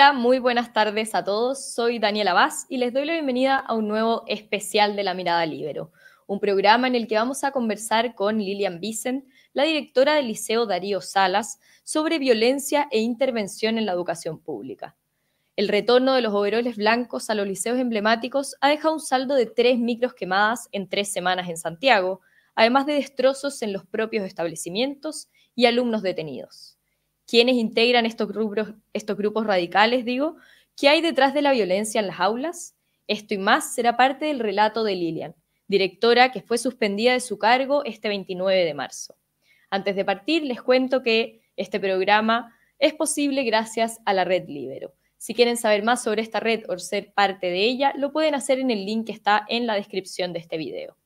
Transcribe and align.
Hola, 0.00 0.14
muy 0.14 0.38
buenas 0.38 0.72
tardes 0.72 1.14
a 1.14 1.24
todos. 1.24 1.74
Soy 1.74 1.98
Daniela 1.98 2.32
Vaz 2.32 2.64
y 2.70 2.78
les 2.78 2.94
doy 2.94 3.04
la 3.04 3.12
bienvenida 3.12 3.56
a 3.56 3.74
un 3.74 3.86
nuevo 3.86 4.24
especial 4.28 4.96
de 4.96 5.02
La 5.02 5.12
Mirada 5.12 5.44
Libero, 5.44 5.92
un 6.26 6.40
programa 6.40 6.86
en 6.86 6.94
el 6.94 7.06
que 7.06 7.16
vamos 7.16 7.44
a 7.44 7.50
conversar 7.50 8.14
con 8.14 8.38
Lilian 8.38 8.80
Vicent, 8.80 9.26
la 9.52 9.64
directora 9.64 10.14
del 10.14 10.28
Liceo 10.28 10.64
Darío 10.64 11.02
Salas, 11.02 11.60
sobre 11.84 12.18
violencia 12.18 12.88
e 12.90 13.00
intervención 13.00 13.76
en 13.76 13.84
la 13.84 13.92
educación 13.92 14.38
pública. 14.38 14.96
El 15.54 15.68
retorno 15.68 16.14
de 16.14 16.22
los 16.22 16.32
overoles 16.32 16.78
blancos 16.78 17.28
a 17.28 17.34
los 17.34 17.46
liceos 17.46 17.78
emblemáticos 17.78 18.56
ha 18.62 18.70
dejado 18.70 18.94
un 18.94 19.00
saldo 19.00 19.34
de 19.34 19.44
tres 19.44 19.78
micros 19.78 20.14
quemadas 20.14 20.70
en 20.72 20.88
tres 20.88 21.12
semanas 21.12 21.46
en 21.50 21.58
Santiago, 21.58 22.22
además 22.54 22.86
de 22.86 22.94
destrozos 22.94 23.60
en 23.60 23.74
los 23.74 23.84
propios 23.84 24.24
establecimientos 24.24 25.28
y 25.54 25.66
alumnos 25.66 26.00
detenidos. 26.00 26.69
¿Quiénes 27.30 27.54
integran 27.54 28.06
estos 28.06 28.26
grupos, 28.26 28.74
estos 28.92 29.16
grupos 29.16 29.46
radicales, 29.46 30.04
digo? 30.04 30.34
¿Qué 30.76 30.88
hay 30.88 31.00
detrás 31.00 31.32
de 31.32 31.42
la 31.42 31.52
violencia 31.52 32.00
en 32.00 32.08
las 32.08 32.18
aulas? 32.18 32.74
Esto 33.06 33.34
y 33.34 33.38
más 33.38 33.72
será 33.72 33.96
parte 33.96 34.24
del 34.24 34.40
relato 34.40 34.82
de 34.82 34.96
Lilian, 34.96 35.36
directora 35.68 36.32
que 36.32 36.42
fue 36.42 36.58
suspendida 36.58 37.12
de 37.12 37.20
su 37.20 37.38
cargo 37.38 37.84
este 37.84 38.08
29 38.08 38.64
de 38.64 38.74
marzo. 38.74 39.14
Antes 39.70 39.94
de 39.94 40.04
partir, 40.04 40.42
les 40.42 40.60
cuento 40.60 41.04
que 41.04 41.40
este 41.54 41.78
programa 41.78 42.52
es 42.80 42.94
posible 42.94 43.44
gracias 43.44 44.00
a 44.04 44.12
la 44.12 44.24
red 44.24 44.48
Libero. 44.48 44.92
Si 45.16 45.32
quieren 45.32 45.56
saber 45.56 45.84
más 45.84 46.02
sobre 46.02 46.22
esta 46.22 46.40
red 46.40 46.64
o 46.68 46.76
ser 46.80 47.12
parte 47.12 47.46
de 47.46 47.62
ella, 47.62 47.92
lo 47.96 48.10
pueden 48.10 48.34
hacer 48.34 48.58
en 48.58 48.72
el 48.72 48.84
link 48.84 49.06
que 49.06 49.12
está 49.12 49.46
en 49.48 49.68
la 49.68 49.74
descripción 49.74 50.32
de 50.32 50.40
este 50.40 50.56
video. 50.56 50.96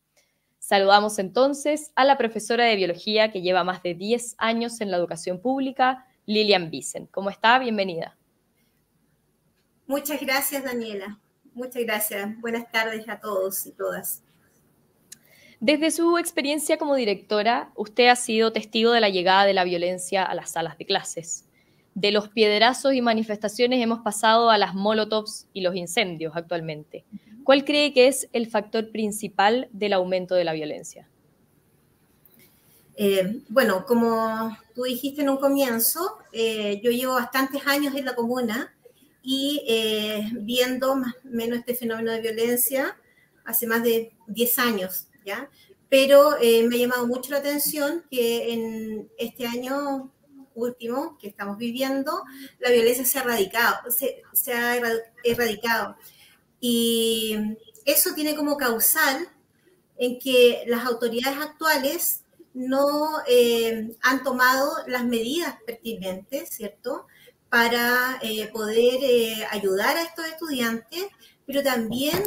Saludamos 0.59 1.19
entonces 1.19 1.93
a 1.97 2.07
la 2.07 2.17
profesora 2.17 2.65
de 2.65 2.77
biología 2.77 3.31
que 3.31 3.43
lleva 3.43 3.63
más 3.63 3.83
de 3.83 3.93
10 3.93 4.37
años 4.39 4.81
en 4.81 4.91
la 4.91 4.97
educación 4.97 5.39
pública, 5.39 6.07
Lilian 6.27 6.71
Vicent. 6.71 7.11
¿Cómo 7.11 7.31
está? 7.31 7.59
Bienvenida. 7.59 8.17
Muchas 9.87 10.21
gracias, 10.21 10.65
Daniela. 10.65 11.19
Muchas 11.55 11.83
gracias. 11.83 12.41
Buenas 12.41 12.71
tardes 12.71 13.09
a 13.09 13.21
todos 13.21 13.67
y 13.67 13.73
todas. 13.73 14.23
Desde 15.61 15.91
su 15.91 16.19
experiencia 16.19 16.79
como 16.79 16.95
directora, 16.95 17.71
usted 17.77 18.09
ha 18.09 18.17
sido 18.17 18.53
testigo 18.53 18.93
de 18.93 19.01
la 19.01 19.09
llegada 19.09 19.47
de 19.47 19.55
la 19.55 19.65
violencia 19.65 20.25
a 20.25 20.35
las 20.35 20.51
salas 20.51 20.77
de 20.79 20.85
clases. 20.85 21.49
De 21.95 22.11
los 22.11 22.29
piedrazos 22.29 22.93
y 22.95 23.01
manifestaciones 23.01 23.81
hemos 23.81 24.01
pasado 24.01 24.51
a 24.51 24.59
las 24.59 24.75
molotovs 24.75 25.47
y 25.53 25.61
los 25.61 25.77
incendios 25.77 26.35
actualmente. 26.37 27.05
¿Cuál 27.45 27.65
cree 27.65 27.93
que 27.93 28.09
es 28.09 28.29
el 28.33 28.47
factor 28.47 28.91
principal 28.91 29.69
del 29.71 29.93
aumento 29.93 30.35
de 30.35 30.45
la 30.45 30.55
violencia? 30.55 31.09
Eh, 32.97 33.43
bueno, 33.49 33.85
como 33.87 34.57
tú 34.75 34.85
dijiste 34.85 35.23
en 35.23 35.31
un 35.31 35.39
comienzo, 35.39 36.19
eh, 36.33 36.81
yo 36.83 36.91
llevo 36.91 37.15
bastantes 37.15 37.67
años 37.67 37.95
en 37.95 38.05
la 38.05 38.15
comuna 38.15 38.75
y 39.23 39.65
eh, 39.67 40.31
viendo 40.33 40.95
más 40.97 41.15
o 41.15 41.29
menos 41.29 41.59
este 41.59 41.75
fenómeno 41.75 42.13
de 42.13 42.21
violencia 42.21 42.97
hace 43.45 43.67
más 43.67 43.83
de 43.83 44.13
10 44.29 44.59
años, 44.59 45.09
¿ya? 45.25 45.51
Pero 45.89 46.37
me 46.41 46.75
ha 46.75 46.79
llamado 46.79 47.07
mucho 47.07 47.31
la 47.31 47.39
atención 47.39 48.05
que 48.11 48.53
en 48.53 49.09
este 49.17 49.47
año 49.47 50.11
último 50.55 51.19
que 51.19 51.29
estamos 51.29 51.57
viviendo, 51.57 52.25
la 52.59 52.71
violencia 52.71 53.05
se 53.05 53.19
ha 53.19 53.23
erradicado, 53.23 53.91
se 54.33 54.53
ha 54.53 54.77
erradicado. 55.23 55.97
Y 56.59 57.37
eso 57.85 58.15
tiene 58.15 58.35
como 58.35 58.57
causal 58.57 59.29
en 59.97 60.19
que 60.19 60.65
las 60.67 60.85
autoridades 60.85 61.39
actuales 61.39 62.24
no 62.55 63.19
eh, 63.29 63.97
han 64.01 64.23
tomado 64.23 64.73
las 64.87 65.05
medidas 65.05 65.57
pertinentes, 65.67 66.51
¿cierto?, 66.51 67.07
para 67.51 68.19
eh, 68.23 68.49
poder 68.49 68.99
eh, 69.03 69.47
ayudar 69.51 69.97
a 69.97 70.03
estos 70.03 70.27
estudiantes, 70.27 71.05
pero 71.47 71.63
también 71.63 72.21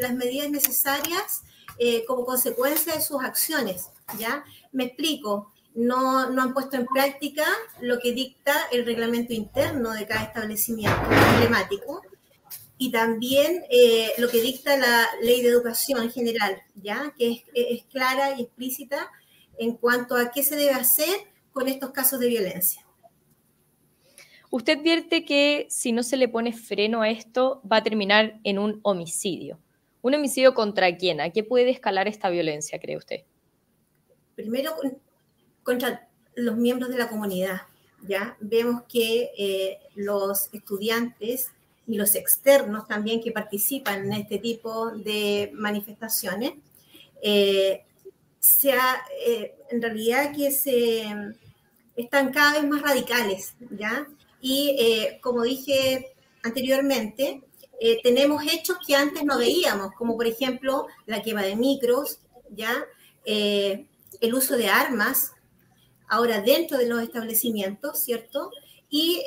las 0.00 0.14
medidas 0.14 0.48
necesarias 0.48 1.42
como 2.06 2.24
consecuencia 2.24 2.94
de 2.94 3.00
sus 3.00 3.20
acciones, 3.24 3.88
¿ya? 4.16 4.44
Me 4.70 4.84
explico, 4.84 5.52
no, 5.74 6.30
no, 6.30 6.42
han 6.42 6.54
puesto 6.54 6.76
en 6.76 6.86
práctica 6.86 7.44
lo 7.80 7.98
que 7.98 8.12
dicta 8.12 8.54
el 8.70 8.86
reglamento 8.86 9.32
interno 9.32 9.90
de 9.90 10.06
cada 10.06 10.22
establecimiento 10.22 11.02
emblemático 11.32 12.02
y 12.78 12.92
también 12.92 13.64
lo 14.18 14.28
que 14.28 14.40
dicta 14.40 14.76
la 14.76 15.08
ley 15.22 15.42
de 15.42 15.48
educación 15.48 16.08
general, 16.12 16.62
¿ya? 16.76 17.12
Que 17.18 17.32
es, 17.32 17.42
es 17.52 17.82
clara 17.90 18.38
y 18.38 18.42
explícita 18.42 19.10
en 19.62 19.76
cuanto 19.76 20.16
a 20.16 20.30
qué 20.30 20.42
se 20.42 20.56
debe 20.56 20.72
hacer 20.72 21.14
con 21.52 21.68
estos 21.68 21.90
casos 21.92 22.18
de 22.18 22.28
violencia. 22.28 22.84
Usted 24.50 24.78
advierte 24.78 25.24
que 25.24 25.66
si 25.70 25.92
no 25.92 26.02
se 26.02 26.16
le 26.16 26.28
pone 26.28 26.52
freno 26.52 27.02
a 27.02 27.10
esto, 27.10 27.62
va 27.70 27.76
a 27.76 27.82
terminar 27.82 28.40
en 28.44 28.58
un 28.58 28.80
homicidio. 28.82 29.58
¿Un 30.02 30.14
homicidio 30.14 30.52
contra 30.52 30.96
quién? 30.96 31.20
¿A 31.20 31.30
qué 31.30 31.44
puede 31.44 31.70
escalar 31.70 32.08
esta 32.08 32.28
violencia, 32.28 32.78
cree 32.80 32.96
usted? 32.96 33.20
Primero, 34.34 34.74
contra 35.62 36.08
los 36.34 36.56
miembros 36.56 36.90
de 36.90 36.98
la 36.98 37.08
comunidad. 37.08 37.62
¿ya? 38.06 38.36
Vemos 38.40 38.82
que 38.88 39.30
eh, 39.38 39.78
los 39.94 40.52
estudiantes 40.52 41.52
y 41.86 41.96
los 41.96 42.14
externos 42.16 42.88
también 42.88 43.22
que 43.22 43.30
participan 43.30 44.06
en 44.06 44.12
este 44.12 44.38
tipo 44.38 44.90
de 44.90 45.50
manifestaciones 45.54 46.54
eh, 47.22 47.84
sea, 48.42 49.04
eh, 49.24 49.54
en 49.70 49.80
realidad 49.80 50.34
que 50.34 50.50
se, 50.50 51.04
están 51.94 52.32
cada 52.32 52.54
vez 52.54 52.68
más 52.68 52.82
radicales, 52.82 53.54
¿ya? 53.70 54.08
Y 54.40 54.76
eh, 54.80 55.20
como 55.22 55.42
dije 55.42 56.12
anteriormente, 56.42 57.44
eh, 57.80 58.00
tenemos 58.02 58.42
hechos 58.44 58.78
que 58.84 58.96
antes 58.96 59.24
no 59.24 59.38
veíamos, 59.38 59.92
como 59.94 60.16
por 60.16 60.26
ejemplo 60.26 60.88
la 61.06 61.22
quema 61.22 61.42
de 61.42 61.56
micros, 61.56 62.18
¿ya? 62.50 62.84
el 63.24 64.34
uso 64.34 64.56
de 64.56 64.68
armas, 64.68 65.32
ahora 66.08 66.40
dentro 66.40 66.76
de 66.76 66.88
los 66.88 67.00
establecimientos, 67.00 68.00
¿cierto? 68.00 68.50
Y 68.90 69.22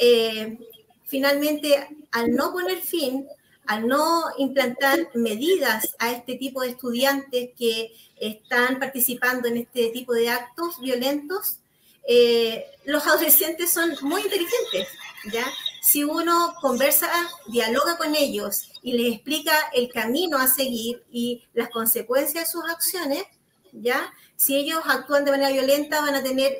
finalmente, 1.05 1.87
al 2.11 2.31
no 2.31 2.51
poner 2.51 2.79
fin 2.79 3.25
al 3.67 3.87
no 3.87 4.23
implantar 4.37 5.09
medidas 5.13 5.95
a 5.99 6.11
este 6.11 6.35
tipo 6.35 6.61
de 6.61 6.69
estudiantes 6.69 7.49
que 7.57 7.93
están 8.17 8.79
participando 8.79 9.47
en 9.47 9.57
este 9.57 9.89
tipo 9.89 10.13
de 10.13 10.29
actos 10.29 10.79
violentos, 10.79 11.59
eh, 12.07 12.65
los 12.85 13.05
adolescentes 13.07 13.71
son 13.71 13.95
muy 14.01 14.21
inteligentes, 14.21 14.87
¿ya? 15.31 15.45
Si 15.81 16.03
uno 16.03 16.55
conversa, 16.61 17.09
dialoga 17.47 17.97
con 17.97 18.15
ellos 18.15 18.69
y 18.83 18.93
les 18.93 19.15
explica 19.15 19.53
el 19.73 19.91
camino 19.91 20.37
a 20.37 20.47
seguir 20.47 21.03
y 21.11 21.43
las 21.53 21.69
consecuencias 21.69 22.45
de 22.45 22.51
sus 22.51 22.69
acciones, 22.69 23.23
¿ya? 23.71 24.13
Si 24.35 24.55
ellos 24.55 24.81
actúan 24.85 25.25
de 25.25 25.31
manera 25.31 25.51
violenta, 25.51 26.01
van 26.01 26.15
a 26.15 26.23
tener 26.23 26.59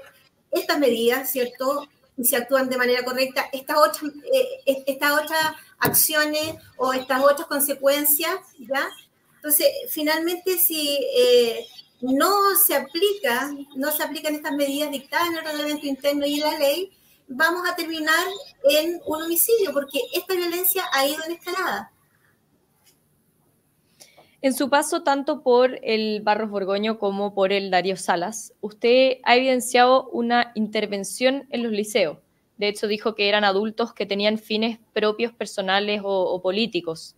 estas 0.52 0.80
medidas, 0.80 1.32
¿cierto? 1.32 1.88
Y 2.18 2.26
si 2.26 2.36
actúan 2.36 2.70
de 2.70 2.78
manera 2.78 3.04
correcta, 3.04 3.50
estas 3.52 3.78
otras, 3.78 4.04
eh, 4.34 4.84
estas 4.86 5.12
otras 5.12 5.54
acciones 5.80 6.56
o 6.78 6.94
estas 6.94 7.22
otras 7.22 7.48
consecuencias, 7.48 8.36
¿ya? 8.60 8.90
Entonces, 9.36 9.68
finalmente, 9.90 10.58
si 10.58 10.98
eh, 11.16 11.66
no 12.02 12.56
se 12.56 12.76
aplica, 12.76 13.52
no 13.76 13.92
se 13.92 14.04
aplican 14.04 14.36
estas 14.36 14.54
medidas 14.54 14.92
dictadas 14.92 15.28
en 15.28 15.38
el 15.38 15.46
reglamento 15.46 15.86
interno 15.86 16.26
y 16.26 16.36
en 16.36 16.52
la 16.52 16.58
ley, 16.58 16.92
vamos 17.28 17.68
a 17.68 17.76
terminar 17.76 18.26
en 18.70 19.02
un 19.06 19.22
homicidio, 19.24 19.74
porque 19.74 20.00
esta 20.14 20.34
violencia 20.34 20.86
ha 20.94 21.06
ido 21.06 21.24
en 21.26 21.34
escalada. 21.34 21.92
En 24.46 24.54
su 24.54 24.70
paso 24.70 25.02
tanto 25.02 25.42
por 25.42 25.80
el 25.82 26.22
Barros 26.22 26.52
Borgoño 26.52 27.00
como 27.00 27.34
por 27.34 27.52
el 27.52 27.72
Darío 27.72 27.98
Salas, 27.98 28.54
usted 28.62 29.18
ha 29.24 29.36
evidenciado 29.36 30.08
una 30.10 30.52
intervención 30.54 31.48
en 31.50 31.64
los 31.64 31.72
liceos. 31.72 32.20
De 32.58 32.68
hecho, 32.68 32.86
dijo 32.86 33.16
que 33.16 33.28
eran 33.28 33.44
adultos 33.44 33.96
que 33.96 34.06
tenían 34.06 34.38
fines 34.38 34.78
propios, 34.94 35.34
personales 35.34 36.02
o, 36.04 36.40
políticos. 36.44 37.16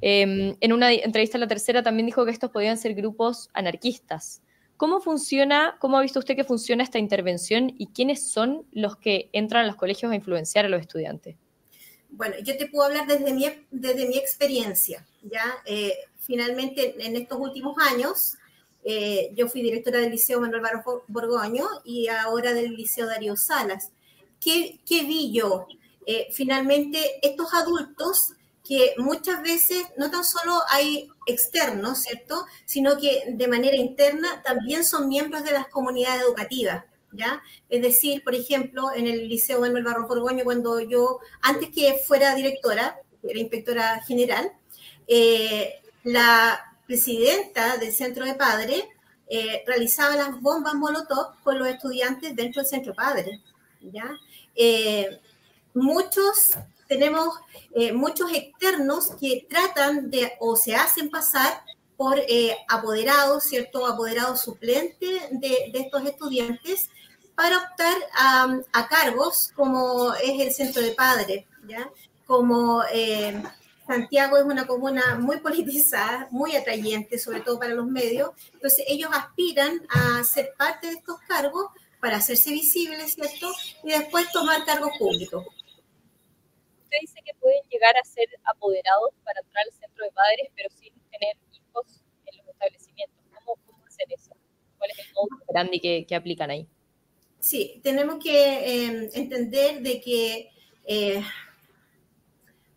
Em, 0.00 0.54
en 0.60 0.72
una 0.72 0.92
entrevista 0.92 1.38
a 1.38 1.40
la 1.40 1.48
tercera 1.48 1.82
también 1.82 2.06
dijo 2.06 2.24
que 2.24 2.30
estos 2.30 2.52
podían 2.52 2.78
ser 2.78 2.94
grupos 2.94 3.50
anarquistas. 3.52 4.40
¿Cómo 4.76 5.00
funciona, 5.00 5.76
cómo 5.80 5.98
ha 5.98 6.02
visto 6.02 6.20
usted 6.20 6.36
que 6.36 6.44
funciona 6.44 6.84
esta 6.84 7.00
intervención 7.00 7.74
y 7.76 7.88
quiénes 7.88 8.30
son 8.30 8.64
los 8.70 8.96
que 8.96 9.28
entran 9.32 9.64
a 9.64 9.66
los 9.66 9.74
colegios 9.74 10.12
a 10.12 10.14
influenciar 10.14 10.66
a 10.66 10.68
los 10.68 10.80
estudiantes? 10.80 11.34
Bueno, 12.10 12.36
yo 12.44 12.56
te 12.56 12.66
puedo 12.66 12.84
hablar 12.84 13.08
desde 13.08 13.34
mi, 13.34 13.44
desde 13.72 14.06
mi 14.06 14.16
experiencia. 14.18 15.04
¿ya? 15.24 15.56
Eh, 15.64 15.94
finalmente, 16.24 16.94
en 16.98 17.16
estos 17.16 17.38
últimos 17.38 17.76
años, 17.78 18.36
eh, 18.84 19.30
yo 19.34 19.48
fui 19.48 19.62
directora 19.62 19.98
del 19.98 20.10
Liceo 20.10 20.40
Manuel 20.40 20.62
Barros 20.62 21.02
Borgoño 21.08 21.66
y 21.84 22.08
ahora 22.08 22.52
del 22.52 22.74
Liceo 22.74 23.06
Darío 23.06 23.36
Salas. 23.36 23.90
¿qué, 24.44 25.02
vi 25.04 25.32
yo? 25.32 25.66
Eh, 26.06 26.28
finalmente, 26.32 26.98
estos 27.22 27.52
adultos 27.54 28.32
que 28.66 28.94
muchas 28.98 29.42
veces 29.42 29.84
no 29.96 30.10
tan 30.10 30.24
solo 30.24 30.60
hay 30.70 31.08
externos, 31.26 32.00
¿cierto? 32.00 32.46
Sino 32.64 32.96
que 32.98 33.24
de 33.28 33.48
manera 33.48 33.76
interna 33.76 34.42
también 34.42 34.84
son 34.84 35.08
miembros 35.08 35.44
de 35.44 35.52
las 35.52 35.68
comunidades 35.68 36.22
educativas, 36.22 36.84
¿ya? 37.12 37.42
Es 37.68 37.82
decir, 37.82 38.22
por 38.22 38.34
ejemplo, 38.34 38.92
en 38.94 39.06
el 39.06 39.28
Liceo 39.28 39.60
Manuel 39.60 39.84
Barro 39.84 40.08
Borgoño, 40.08 40.44
cuando 40.44 40.80
yo, 40.80 41.20
antes 41.42 41.70
que 41.70 42.00
fuera 42.06 42.34
directora, 42.34 42.98
era 43.22 43.38
inspectora 43.38 44.02
general, 44.02 44.52
eh, 45.06 45.74
la 46.04 46.60
presidenta 46.86 47.76
del 47.78 47.92
centro 47.92 48.24
de 48.24 48.34
padres 48.34 48.84
eh, 49.28 49.64
realizaba 49.66 50.16
las 50.16 50.40
bombas 50.40 50.74
Molotov 50.74 51.42
con 51.42 51.58
los 51.58 51.66
estudiantes 51.68 52.36
dentro 52.36 52.62
del 52.62 52.70
centro 52.70 52.92
de 52.92 52.96
padres, 52.96 53.40
¿ya? 53.80 54.10
Eh, 54.54 55.20
muchos 55.72 56.52
tenemos 56.86 57.34
muchos 57.94 58.30
externos 58.32 59.08
que 59.18 59.46
tratan 59.48 60.10
de 60.10 60.34
o 60.38 60.54
se 60.54 60.76
hacen 60.76 61.10
pasar 61.10 61.64
por 61.96 62.20
apoderados, 62.68 63.44
¿cierto? 63.44 63.86
Apoderados 63.86 64.42
suplentes 64.42 65.22
de, 65.30 65.70
de, 65.72 65.80
estos 65.80 66.04
estudiantes 66.04 66.90
para 67.34 67.58
optar 67.58 67.96
a, 68.72 68.88
cargos 68.88 69.50
como 69.54 70.14
es 70.14 70.40
el 70.40 70.52
centro 70.52 70.82
de 70.82 70.92
padres. 70.92 71.44
Como 72.26 72.82
eh, 72.92 73.42
Santiago 73.86 74.38
es 74.38 74.44
una 74.44 74.66
comuna 74.66 75.16
muy 75.16 75.38
politizada, 75.38 76.28
muy 76.30 76.56
atrayente, 76.56 77.18
sobre 77.18 77.40
todo 77.40 77.58
para 77.58 77.74
los 77.74 77.86
medios, 77.86 78.30
entonces 78.52 78.84
ellos 78.88 79.10
aspiran 79.12 79.86
a 79.90 80.24
ser 80.24 80.54
parte 80.56 80.86
de 80.86 80.94
estos 80.94 81.18
cargos 81.28 81.66
para 82.00 82.16
hacerse 82.16 82.50
visibles, 82.50 83.14
¿cierto? 83.14 83.52
Y 83.82 83.90
después 83.90 84.30
tomar 84.32 84.64
cargos 84.64 84.90
públicos. 84.98 85.46
Usted 86.82 86.96
dice 87.00 87.20
que 87.24 87.34
pueden 87.34 87.62
llegar 87.70 87.94
a 87.96 88.04
ser 88.04 88.28
apoderados 88.44 89.10
para 89.24 89.40
entrar 89.40 89.64
al 89.64 89.72
centro 89.72 90.04
de 90.04 90.12
padres, 90.12 90.48
pero 90.54 90.68
sin 90.70 90.92
tener 91.10 91.36
hijos 91.52 92.02
en 92.26 92.38
los 92.38 92.48
establecimientos. 92.48 93.16
¿Cómo, 93.34 93.58
cómo 93.66 93.84
hacer 93.86 94.06
eso? 94.10 94.36
¿Cuál 94.78 94.90
es 94.90 94.98
el 94.98 95.12
modo 95.14 95.28
grande 95.48 95.80
que, 95.80 96.06
que 96.06 96.14
aplican 96.14 96.50
ahí? 96.50 96.68
Sí, 97.38 97.80
tenemos 97.82 98.22
que 98.24 98.86
em, 98.86 99.10
entender 99.12 99.82
de 99.82 100.00
que 100.00 100.50
eh, 100.86 101.22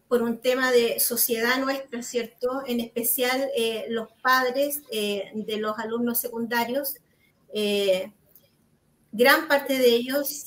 por 0.08 0.22
un 0.22 0.40
tema 0.40 0.72
de 0.72 1.00
sociedad 1.00 1.60
nuestra, 1.60 2.02
¿cierto? 2.02 2.64
En 2.66 2.80
especial 2.80 3.50
eh, 3.56 3.86
los 3.90 4.10
padres 4.22 4.82
eh, 4.92 5.32
de 5.34 5.58
los 5.58 5.78
alumnos 5.80 6.20
secundarios, 6.20 6.96
gran 9.12 9.48
parte 9.48 9.80
de 9.80 9.88
ellos 9.88 10.46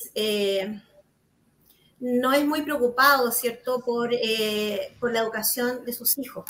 no 1.99 2.33
es 2.33 2.45
muy 2.45 2.61
preocupado, 2.61 3.31
¿cierto?, 3.31 3.81
por, 3.81 4.11
por 4.99 5.11
la 5.11 5.19
educación 5.19 5.83
de 5.83 5.93
sus 5.93 6.17
hijos. 6.17 6.45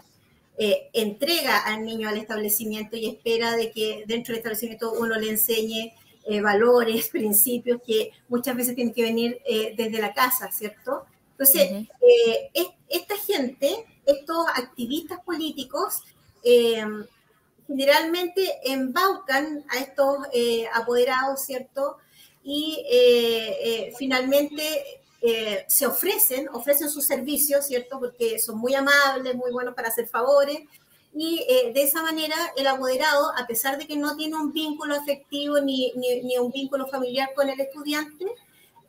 entrega 0.58 1.58
al 1.60 1.84
niño 1.84 2.10
al 2.10 2.18
establecimiento 2.18 2.96
y 2.96 3.08
espera 3.08 3.56
de 3.56 3.72
que 3.72 4.04
dentro 4.06 4.34
del 4.34 4.40
establecimiento 4.40 4.92
uno 4.94 5.18
le 5.18 5.30
enseñe 5.31 5.94
eh, 6.24 6.40
valores, 6.40 7.10
principios 7.12 7.81
que 7.86 8.12
muchas 8.30 8.56
veces 8.56 8.75
tienen 8.75 8.94
que 8.94 9.04
venir 9.04 9.42
eh, 9.46 9.74
desde 9.75 10.00
la 10.00 10.13
casa, 10.13 10.52
¿cierto? 10.52 11.06
Entonces, 11.42 11.88
eh, 12.02 12.52
esta 12.88 13.18
gente, 13.18 13.86
estos 14.06 14.46
activistas 14.56 15.20
políticos, 15.22 16.02
generalmente 17.68 18.60
embaucan 18.64 19.64
a 19.70 19.80
estos 19.80 20.18
apoderados, 20.74 21.42
¿cierto? 21.46 21.98
Y 22.44 22.84
finalmente 23.98 25.02
se 25.68 25.86
ofrecen, 25.86 26.50
ofrecen 26.50 26.90
sus 26.90 27.06
servicios, 27.06 27.66
¿cierto? 27.66 28.00
Porque 28.00 28.40
son 28.40 28.58
muy 28.58 28.76
amables, 28.76 29.36
muy 29.36 29.52
buenos 29.52 29.74
para 29.74 29.88
hacer 29.88 30.08
favores, 30.08 30.60
y 31.14 31.46
eh, 31.50 31.72
de 31.74 31.84
esa 31.84 32.02
manera 32.02 32.36
el 32.56 32.68
apoderado, 32.68 33.34
a 33.38 33.46
pesar 33.46 33.78
de 33.78 33.86
que 33.86 33.98
no 33.98 34.16
tiene 34.16 34.36
un 34.38 34.54
vínculo 34.54 34.96
afectivo 34.96 35.60
ni, 35.60 35.92
ni, 35.96 36.38
un 36.38 36.52
vínculo 36.52 36.88
familiar 36.88 37.30
con 37.36 37.50
el 37.50 37.60
estudiante, 37.60 38.26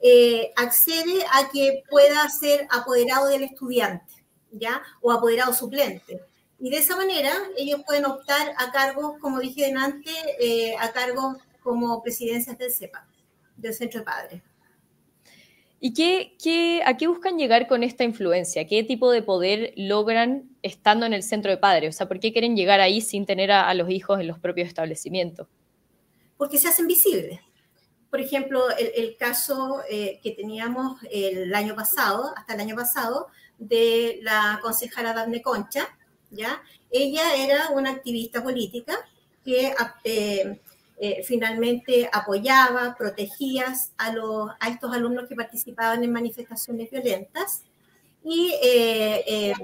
eh, 0.02 0.52
accede 0.56 1.24
a 1.32 1.48
que 1.50 1.84
pueda 1.88 2.28
ser 2.28 2.66
apoderado 2.70 3.28
del 3.28 3.44
estudiante, 3.44 4.24
¿ya? 4.50 4.82
O 5.00 5.12
apoderado 5.12 5.54
suplente. 5.54 6.20
Y 6.58 6.70
de 6.70 6.78
esa 6.78 6.96
manera 6.96 7.32
ellos 7.56 7.82
pueden 7.86 8.04
optar 8.04 8.52
a 8.58 8.72
cargos, 8.72 9.18
como 9.20 9.40
dije 9.40 9.72
antes, 9.76 10.14
eh, 10.40 10.74
a 10.78 10.92
cargos 10.92 11.36
como 11.62 12.02
presidencias 12.02 12.58
del 12.58 12.72
CEPA, 12.72 13.06
del 13.56 13.74
Centro 13.74 14.00
de 14.00 14.06
Padres. 14.06 14.42
¿Y 15.84 15.94
qué, 15.94 16.36
qué, 16.40 16.80
a 16.84 16.96
qué 16.96 17.08
buscan 17.08 17.38
llegar 17.38 17.66
con 17.66 17.82
esta 17.82 18.04
influencia? 18.04 18.68
¿Qué 18.68 18.84
tipo 18.84 19.10
de 19.10 19.20
poder 19.20 19.72
logran 19.76 20.48
estando 20.62 21.06
en 21.06 21.12
el 21.12 21.24
centro 21.24 21.50
de 21.50 21.56
padres? 21.56 21.96
O 21.96 21.98
sea, 21.98 22.06
¿por 22.06 22.20
qué 22.20 22.30
quieren 22.32 22.54
llegar 22.54 22.80
ahí 22.80 23.00
sin 23.00 23.26
tener 23.26 23.50
a, 23.50 23.74
los 23.74 23.90
hijos 23.90 24.20
en 24.20 24.28
los 24.28 24.38
propios 24.38 24.68
establecimientos? 24.68 25.48
Porque 26.36 26.58
se 26.58 26.68
hacen 26.68 26.86
visibles. 26.86 27.40
Por 28.12 28.20
ejemplo, 28.20 28.66
el, 28.78 29.16
caso 29.16 29.82
eh, 29.90 30.20
que 30.22 30.30
teníamos 30.32 31.00
el 31.10 31.52
año 31.54 31.74
pasado, 31.74 32.32
hasta 32.36 32.54
el 32.54 32.60
año 32.60 32.76
pasado, 32.76 33.26
de 33.58 34.20
la 34.22 34.60
concejala 34.62 35.14
Daphne 35.14 35.42
Concha, 35.42 35.88
¿ya? 36.30 36.62
Ella 36.90 37.34
era 37.36 37.70
una 37.70 37.90
activista 37.90 38.42
política 38.42 38.94
que 39.44 39.74
eh, 40.04 40.60
eh, 41.04 41.24
finalmente 41.24 42.08
apoyaba, 42.12 42.94
protegía 42.96 43.74
a, 43.96 44.12
los, 44.12 44.50
a 44.60 44.68
estos 44.68 44.94
alumnos 44.94 45.28
que 45.28 45.34
participaban 45.34 46.04
en 46.04 46.12
manifestaciones 46.12 46.92
violentas 46.92 47.62
y 48.22 48.54
eh, 48.62 49.24
eh, 49.26 49.54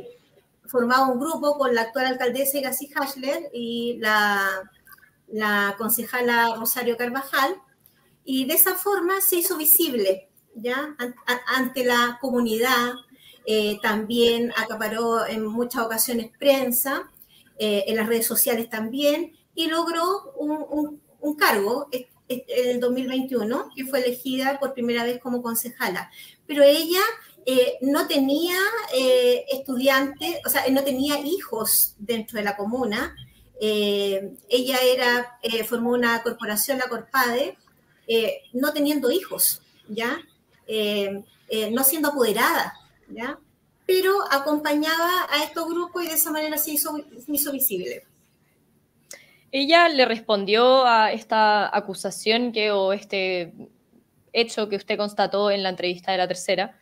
formaba 0.66 1.06
un 1.06 1.20
grupo 1.20 1.56
con 1.56 1.76
la 1.76 1.82
actual 1.82 2.06
alcaldesa 2.06 2.58
Igacy 2.58 2.88
Hashler 2.88 3.50
y 3.52 3.98
la, 4.00 4.68
la 5.28 5.76
concejala 5.78 6.56
Rosario 6.56 6.96
Carvajal 6.96 7.54
y 8.30 8.44
de 8.44 8.54
esa 8.54 8.75
forma 8.75 9.20
se 9.20 9.36
hizo 9.36 9.56
visible 9.56 10.28
ya 10.54 10.96
ante 11.46 11.84
la 11.84 12.19
comunidad 12.20 12.92
también 13.80 14.52
acaparó 14.56 15.26
en 15.26 15.46
muchas 15.46 15.86
ocasiones 15.86 16.30
prensa 16.38 17.10
en 17.58 17.96
las 17.96 18.06
redes 18.06 18.26
sociales 18.26 18.69
también 18.69 19.32
y 19.54 19.69
logró 19.69 20.32
un, 20.36 21.00
un 21.20 21.34
cargo 21.36 21.88
en 21.92 22.06
el 22.28 22.80
2021, 22.80 23.70
que 23.75 23.86
fue 23.86 24.00
elegida 24.00 24.58
por 24.58 24.74
primera 24.74 25.04
vez 25.04 25.20
como 25.20 25.42
concejala, 25.42 26.10
pero 26.46 26.62
ella 26.62 27.00
eh, 27.46 27.78
no 27.81 28.06
tenía 28.06 28.58
eh, 28.94 29.44
estudiantes, 29.50 30.36
o 30.44 30.50
sea, 30.50 30.69
no 30.70 30.84
tenía 30.84 31.19
hijos 31.20 31.94
dentro 31.98 32.38
de 32.38 32.44
la 32.44 32.56
comuna. 32.56 33.14
Eh, 33.60 34.34
ella 34.48 34.78
era, 34.82 35.38
formó 35.66 35.92
una 35.92 36.22
corporación, 36.22 36.78
la 36.78 36.88
Corpade, 36.88 37.56
no 38.52 38.72
teniendo 38.72 39.10
hijos, 39.10 39.62
¿ya? 39.88 40.19
no 41.70 41.84
siendo 41.84 42.08
apoderada, 42.08 42.74
¿ya? 43.08 43.38
Pero 43.86 44.12
acompañaba 44.31 45.27
a 45.31 45.44
estos 45.44 45.67
grupos 45.67 46.05
y 46.05 46.08
de 46.08 46.15
esa 46.15 46.31
manera 46.31 46.58
se 46.58 46.72
hizo, 46.72 46.96
se 46.96 47.32
hizo 47.32 47.53
visible. 47.53 48.03
Ella 49.50 49.88
le 49.88 50.05
respondió 50.05 50.84
a 50.84 51.10
esta 51.12 51.74
acusación 51.74 52.53
que, 52.53 52.70
o 52.70 52.93
este 52.93 53.55
hecho 54.32 54.69
que 54.69 54.77
usted 54.77 54.98
constató 54.98 55.50
en 55.50 55.62
la 55.62 55.70
entrevista 55.70 56.12
de 56.12 56.19
la 56.19 56.29
tercera. 56.29 56.79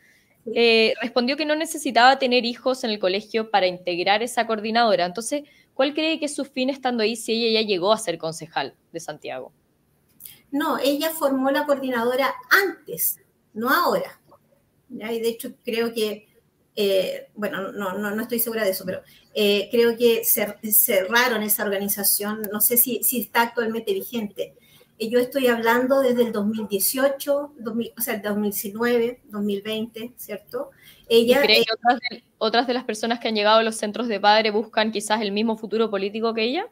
Eh, 0.55 0.95
respondió 1.01 1.37
que 1.37 1.45
no 1.45 1.57
necesitaba 1.57 2.19
tener 2.19 2.45
hijos 2.45 2.85
en 2.85 2.91
el 2.91 2.99
colegio 2.99 3.51
para 3.51 3.67
integrar 3.67 4.23
esa 4.23 4.47
coordinadora. 4.47 5.05
Entonces, 5.05 5.43
¿cuál 5.75 5.95
cree 5.95 6.19
que 6.19 6.27
es 6.27 6.35
su 6.35 6.45
fin 6.45 6.71
estando 6.71 7.03
ahí 7.03 7.17
si 7.17 7.33
ella 7.33 7.61
ya 7.61 7.67
llegó 7.67 7.93
a 7.93 7.99
ser 7.99 8.19
concejal 8.19 8.75
de 8.93 9.01
Santiago? 9.01 9.53
No, 10.51 10.79
ella 10.79 11.11
formó 11.11 11.51
la 11.51 11.67
coordinadora 11.67 12.35
antes, 12.51 13.19
no 13.53 13.71
ahora. 13.71 14.21
Y 14.91 15.21
de 15.21 15.29
hecho 15.29 15.55
creo 15.65 15.93
que 15.93 16.29
eh, 16.79 17.29
bueno, 17.35 17.73
no, 17.73 17.97
no, 17.97 18.11
no, 18.11 18.23
estoy 18.23 18.39
segura 18.39 18.63
de 18.63 18.71
eso, 18.71 18.85
pero 18.85 19.01
eh, 19.35 19.69
creo 19.71 19.97
que 19.97 20.23
cerraron 20.25 21.43
esa 21.43 21.65
organización, 21.65 22.43
no 22.53 22.61
sé 22.61 22.77
si, 22.77 23.03
si 23.03 23.23
está 23.23 23.41
actualmente 23.41 23.95
vigente. 23.95 24.55
Eh, 24.99 25.09
yo 25.09 25.19
estoy 25.19 25.47
hablando 25.47 26.01
desde 26.01 26.25
el 26.25 26.33
2018, 26.33 27.35
o 27.97 28.01
sea, 28.01 28.15
el 28.15 28.23
2019, 28.23 29.23
2020, 29.25 30.13
¿cierto? 30.17 30.71
Ella, 31.09 31.41
¿Cree 31.41 31.65
que 31.65 31.73
otras 31.73 31.99
de, 32.11 32.25
otras 32.37 32.67
de, 32.67 32.75
las 32.75 32.85
personas 32.85 33.21
que 33.21 33.29
han 33.29 33.35
llegado 33.35 33.59
a 33.59 33.63
los 33.63 33.77
centros 33.77 34.07
de 34.07 34.21
padre 34.21 34.51
buscan 34.51 34.93
quizás 34.93 35.23
el 35.23 35.33
mismo 35.33 35.57
futuro 35.57 35.91
político 35.91 36.35
que 36.35 36.43
ella? 36.43 36.69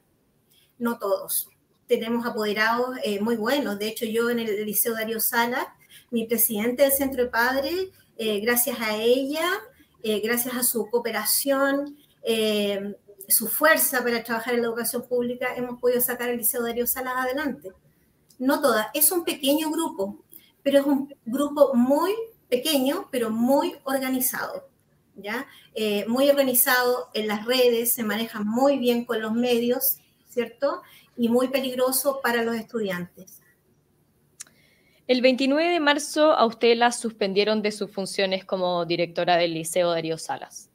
No 0.79 0.99
todos. 0.99 1.49
Tenemos 1.87 2.27
apoderados 2.27 2.97
muy 3.21 3.37
buenos. 3.37 3.79
De 3.79 3.89
hecho, 3.89 4.07
yo 4.07 4.31
en 4.31 4.39
el 4.39 4.65
Liceo 4.65 4.95
Darío 4.95 5.21
Sala, 5.21 5.75
mi 6.11 6.27
presidente 6.27 6.83
del 6.83 6.93
centro 6.93 7.25
de 7.25 7.31
padres, 7.31 7.89
gracias 8.17 8.81
a 8.81 8.97
ella, 8.97 9.45
eh, 10.07 10.21
gracias 10.21 10.55
a 10.55 10.63
su 10.63 10.91
cooperación, 10.91 11.97
eh, 12.23 12.95
su 13.27 13.49
fuerza 13.49 14.05
para 14.05 14.23
trabajar 14.23 14.53
en 14.53 14.61
la 14.61 14.67
educación 14.67 15.09
pública, 15.09 15.57
hemos 15.57 15.81
podido 15.81 15.99
sacar 16.03 16.29
el 16.29 16.37
Liceo 16.37 16.63
Darío 16.63 16.87
Salas 16.87 17.15
adelante. 17.17 17.73
No 18.39 18.61
todas, 18.61 18.89
es 18.93 19.11
un 19.11 19.25
pequeño 19.25 19.71
grupo, 19.71 20.23
pero 20.63 20.81
es 20.81 20.85
un 20.85 21.15
grupo 21.25 21.73
muy 21.73 22.13
pequeño, 22.51 23.09
pero 23.11 23.31
muy 23.31 23.77
organizado. 23.85 24.69
¿ya? 25.17 25.47
Eh, 25.75 26.05
muy 26.07 26.29
organizado 26.29 27.09
en 27.15 27.27
las 27.27 27.47
redes, 27.47 27.95
se 27.95 28.03
maneja 28.03 28.41
muy 28.41 28.79
bien 28.79 29.07
con 29.07 29.23
los 29.23 29.33
medios, 29.33 29.97
¿cierto? 30.29 30.83
Y 31.17 31.29
muy 31.29 31.49
peligroso 31.49 32.21
para 32.23 32.43
los 32.43 32.57
estudiantes. 32.57 33.41
El 35.07 35.21
29 35.21 35.69
de 35.69 35.81
marzo 35.81 36.33
a 36.33 36.47
usted 36.47 36.77
la 36.77 36.91
suspendieron 36.91 37.61
de 37.61 37.73
sus 37.73 37.91
funciones 37.91 38.45
como 38.45 38.87
directora 38.87 39.37
del 39.37 39.53
Liceo 39.53 39.91
Darío 39.91 40.17
Salas. 40.17 40.71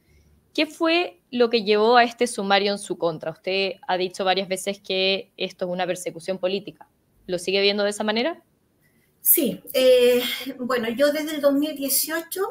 ¿Qué 0.53 0.65
fue 0.65 1.21
lo 1.31 1.49
que 1.49 1.63
llevó 1.63 1.97
a 1.97 2.03
este 2.03 2.27
sumario 2.27 2.71
en 2.71 2.79
su 2.79 2.97
contra? 2.97 3.31
Usted 3.31 3.73
ha 3.87 3.97
dicho 3.97 4.25
varias 4.25 4.47
veces 4.47 4.79
que 4.79 5.31
esto 5.37 5.65
es 5.65 5.71
una 5.71 5.87
persecución 5.87 6.37
política. 6.37 6.87
¿Lo 7.27 7.39
sigue 7.39 7.61
viendo 7.61 7.83
de 7.83 7.91
esa 7.91 8.03
manera? 8.03 8.43
Sí, 9.21 9.61
eh, 9.73 10.21
bueno, 10.59 10.89
yo 10.89 11.11
desde 11.11 11.35
el 11.35 11.41
2018, 11.41 12.41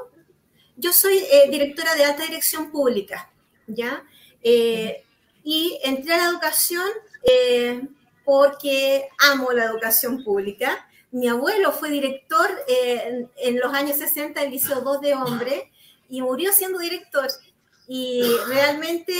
yo 0.76 0.92
soy 0.92 1.18
eh, 1.18 1.50
directora 1.50 1.94
de 1.94 2.04
alta 2.04 2.24
dirección 2.24 2.70
pública, 2.70 3.30
¿ya? 3.66 4.04
Eh, 4.42 5.02
y 5.44 5.78
entré 5.82 6.14
a 6.14 6.18
la 6.18 6.28
educación 6.30 6.88
porque 8.24 9.08
amo 9.30 9.52
la 9.52 9.64
educación 9.64 10.22
pública. 10.22 10.86
Mi 11.10 11.28
abuelo 11.28 11.72
fue 11.72 11.90
director 11.90 12.48
en 12.66 13.58
los 13.58 13.72
años 13.72 13.96
60 13.96 14.40
del 14.40 14.50
Liceo 14.50 14.82
2 14.82 15.00
de 15.00 15.14
Hombre 15.14 15.70
y 16.08 16.20
murió 16.20 16.52
siendo 16.52 16.78
director. 16.78 17.28
Y 17.86 18.22
realmente 18.48 19.14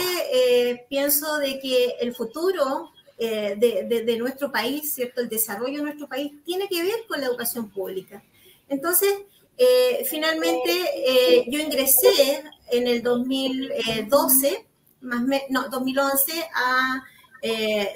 pienso 0.89 1.39
de 1.39 1.59
que 1.59 1.97
el 2.01 2.15
futuro 2.15 2.93
eh, 3.21 3.57
de, 3.59 4.17
nuestro 4.17 4.53
país, 4.53 4.95
¿cierto? 4.95 5.21
El 5.21 5.29
desarrollo 5.29 5.79
de 5.79 5.83
nuestro 5.83 6.09
país 6.09 6.33
tiene 6.45 6.69
que 6.69 6.85
ver 6.85 7.05
con 7.09 7.21
la 7.21 7.27
educación 7.27 7.69
pública. 7.69 8.23
Entonces, 8.69 9.13
eh, 9.57 10.07
finalmente 10.09 10.71
eh, 10.95 11.45
yo 11.49 11.59
ingresé 11.59 12.45
en 12.71 12.87
el 12.87 13.03
2012, 13.03 14.67
más 15.01 15.23
no, 15.51 15.69
2011 15.69 16.33
a 16.55 17.03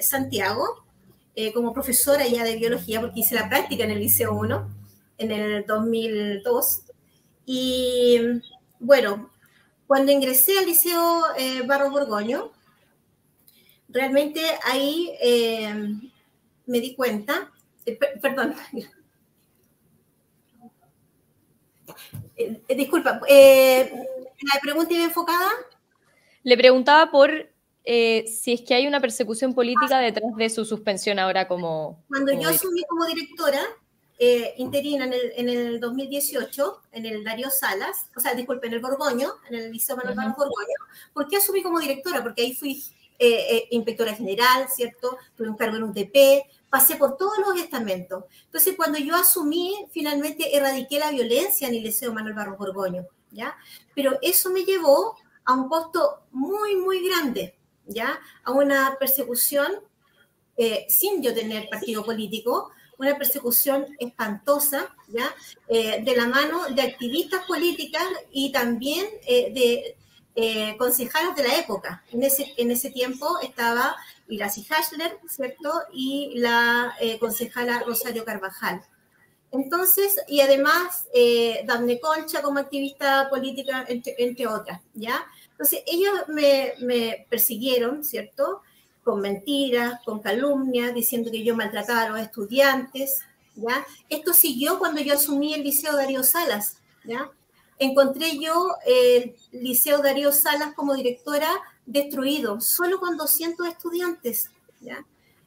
Santiago 0.01 0.85
como 1.53 1.73
profesora 1.73 2.27
ya 2.27 2.43
de 2.43 2.57
biología, 2.57 3.01
porque 3.01 3.21
hice 3.21 3.35
la 3.35 3.49
práctica 3.49 3.83
en 3.83 3.91
el 3.91 3.99
Liceo 3.99 4.33
1 4.33 4.69
en 5.17 5.31
el 5.31 5.65
2002. 5.65 6.83
Y 7.45 8.19
bueno, 8.79 9.31
cuando 9.87 10.11
ingresé 10.11 10.57
al 10.59 10.65
Liceo 10.67 11.23
Barro 11.65 11.89
Borgoño, 11.89 12.51
realmente 13.93 14.41
ahí 14.63 15.11
eh, 15.21 15.73
me 16.65 16.79
di 16.79 16.95
cuenta, 16.95 17.51
eh, 17.85 17.97
perdón, 18.21 18.55
eh, 22.35 22.61
disculpa, 22.75 23.21
la 23.21 24.59
pregunta 24.61 24.93
iba 24.93 25.03
enfocada. 25.03 25.51
Le 26.41 26.57
preguntaba 26.57 27.11
por 27.11 27.52
si 27.85 28.53
es 28.53 28.61
que 28.61 28.73
hay 28.73 28.87
una 28.87 29.01
persecución 29.01 29.53
política 29.53 29.99
detrás 29.99 30.35
de 30.35 30.49
su 30.49 30.65
suspensión 30.65 31.19
ahora 31.19 31.47
como... 31.47 32.03
Cuando 32.07 32.33
yo 32.33 32.49
asumí 32.49 32.83
como 32.87 33.05
directora 33.05 33.61
interina 34.57 35.05
en 35.05 35.13
el, 35.13 35.33
en 35.35 35.49
el, 35.49 35.79
2018, 35.79 36.81
en 36.93 37.05
el 37.05 37.23
Darío 37.23 37.49
Salas, 37.49 38.07
o 38.15 38.19
sea, 38.21 38.33
disculpe, 38.33 38.67
en 38.67 38.73
el 38.73 38.79
Borgoño, 38.79 39.33
en 39.49 39.55
el 39.55 39.71
Liceo 39.71 39.97
Manuel 39.97 40.17
uh 40.17 40.35
Borgoño, 40.37 40.77
¿por 41.13 41.27
qué 41.27 41.37
asumí 41.37 41.61
como 41.61 41.79
directora? 41.79 42.23
Porque 42.23 42.43
ahí 42.43 42.53
fui 42.53 42.81
eh, 43.19 43.55
eh, 43.55 43.67
inspectora 43.71 44.13
general, 44.15 44.67
¿cierto? 44.69 45.17
Tuve 45.35 45.47
un 45.47 45.55
cargo 45.55 45.77
en 45.77 45.83
un 45.83 45.93
TP, 45.93 46.43
pasé 46.69 46.95
por 46.95 47.15
todos 47.15 47.37
los 47.37 47.57
estamentos. 47.57 48.25
Entonces, 48.45 48.75
cuando 48.75 48.97
yo 48.97 49.15
asumí, 49.15 49.85
finalmente 49.91 50.55
erradiqué 50.55 50.99
la 50.99 51.11
violencia 51.11 51.67
en 51.67 51.75
el 51.75 51.83
Liceo 51.83 52.11
Manuel 52.11 52.33
Barros 52.33 52.57
Borgoño, 52.57 53.05
¿ya? 53.31 53.55
Pero 53.95 54.17
eso 54.21 54.49
me 54.49 54.65
llevó 54.65 55.15
a 55.45 55.53
un 55.53 55.69
costo 55.69 56.23
muy, 56.31 56.75
muy 56.75 57.07
grande, 57.07 57.55
¿ya? 57.85 58.19
A 58.43 58.51
una 58.51 58.97
persecución 58.99 59.71
eh, 60.57 60.85
sin 60.89 61.21
yo 61.21 61.33
tener 61.33 61.69
partido 61.69 62.03
político, 62.05 62.71
una 62.97 63.17
persecución 63.17 63.87
espantosa, 63.99 64.95
¿ya? 65.07 65.33
de 65.67 66.13
la 66.15 66.27
mano 66.27 66.69
de 66.69 66.83
activistas 66.83 67.43
políticas 67.45 68.03
y 68.31 68.51
también 68.51 69.07
de 69.25 69.97
eh, 70.35 70.75
concejalas 70.77 71.35
de 71.35 71.43
la 71.43 71.59
época. 71.59 72.03
En 72.11 72.23
ese, 72.23 72.53
en 72.57 72.71
ese 72.71 72.89
tiempo 72.89 73.39
estaba 73.43 73.95
Iracy 74.27 74.63
Hashler, 74.63 75.19
¿cierto? 75.27 75.71
Y 75.93 76.39
la 76.39 76.95
eh, 76.99 77.19
concejala 77.19 77.83
Rosario 77.85 78.25
Carvajal. 78.25 78.81
Entonces, 79.51 80.15
y 80.27 80.41
además 80.41 81.07
eh, 81.13 81.63
Concha 82.01 82.41
como 82.41 82.57
activista 82.57 83.29
política, 83.29 83.85
entre, 83.87 84.47
otras, 84.47 84.81
¿ya? 84.95 85.23
Entonces, 85.63 85.83
ellos 85.87 86.13
me, 86.27 86.73
me, 86.81 87.25
persiguieron, 87.29 88.03
¿cierto? 88.03 88.61
Con 89.01 89.21
mentiras, 89.21 90.01
con 90.03 90.19
calumnias, 90.19 90.93
diciendo 90.93 91.31
que 91.31 91.41
yo 91.41 91.55
maltrataba 91.55 92.01
a 92.01 92.09
los 92.09 92.19
estudiantes, 92.19 93.21
¿ya? 93.55 93.85
Esto 94.09 94.33
siguió 94.33 94.77
cuando 94.77 94.99
yo 94.99 95.13
asumí 95.13 95.53
el 95.53 95.63
Liceo 95.63 95.95
Darío 95.95 96.21
Salas, 96.23 96.81
¿ya? 97.05 97.31
encontré 97.79 98.39
yo 98.39 98.75
el 98.85 99.35
Liceo 99.53 99.99
Darío 99.99 100.33
Salas 100.33 100.73
como 100.73 100.95
directora 100.95 101.49
destruido, 101.85 102.59
solo 102.61 102.99
con 102.99 103.15
200 103.15 103.65
estudiantes. 103.67 104.49
¿ya? 104.81 105.05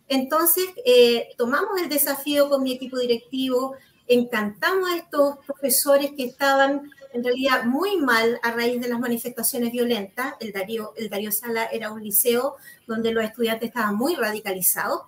Entonces, 0.08 0.64
eh, 0.86 1.28
tomamos 1.36 1.78
el 1.80 1.90
desafío 1.90 2.48
con 2.48 2.62
mi 2.62 2.72
equipo 2.72 2.98
directivo, 2.98 3.74
encantamos 4.08 4.88
a 4.90 4.96
estos 4.96 5.36
profesores 5.44 6.12
que 6.16 6.24
estaban 6.24 6.90
en 7.16 7.24
realidad 7.24 7.64
muy 7.64 7.96
mal 7.96 8.38
a 8.42 8.52
raíz 8.52 8.78
de 8.78 8.88
las 8.88 9.00
manifestaciones 9.00 9.72
violentas. 9.72 10.34
El 10.38 10.52
Darío, 10.52 10.92
el 10.96 11.08
Darío 11.08 11.32
Sala 11.32 11.64
era 11.64 11.90
un 11.90 12.02
liceo 12.02 12.56
donde 12.86 13.10
los 13.10 13.24
estudiantes 13.24 13.68
estaban 13.68 13.96
muy 13.96 14.14
radicalizados. 14.16 15.00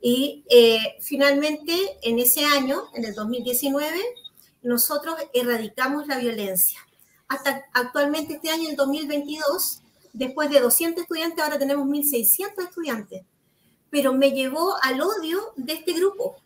Y 0.00 0.44
eh, 0.50 0.96
finalmente, 1.00 1.72
en 2.02 2.18
ese 2.18 2.44
año, 2.44 2.82
en 2.94 3.04
el 3.04 3.14
2019, 3.14 3.96
nosotros 4.62 5.14
erradicamos 5.32 6.08
la 6.08 6.18
violencia. 6.18 6.80
Hasta 7.28 7.64
actualmente 7.72 8.34
este 8.34 8.50
año, 8.50 8.68
en 8.68 8.74
2022, 8.74 9.82
después 10.12 10.50
de 10.50 10.58
200 10.58 11.02
estudiantes, 11.02 11.44
ahora 11.44 11.60
tenemos 11.60 11.86
1.600 11.86 12.64
estudiantes. 12.64 13.22
Pero 13.88 14.12
me 14.12 14.32
llevó 14.32 14.74
al 14.82 15.00
odio 15.00 15.52
de 15.54 15.74
este 15.74 15.92
grupo, 15.92 16.38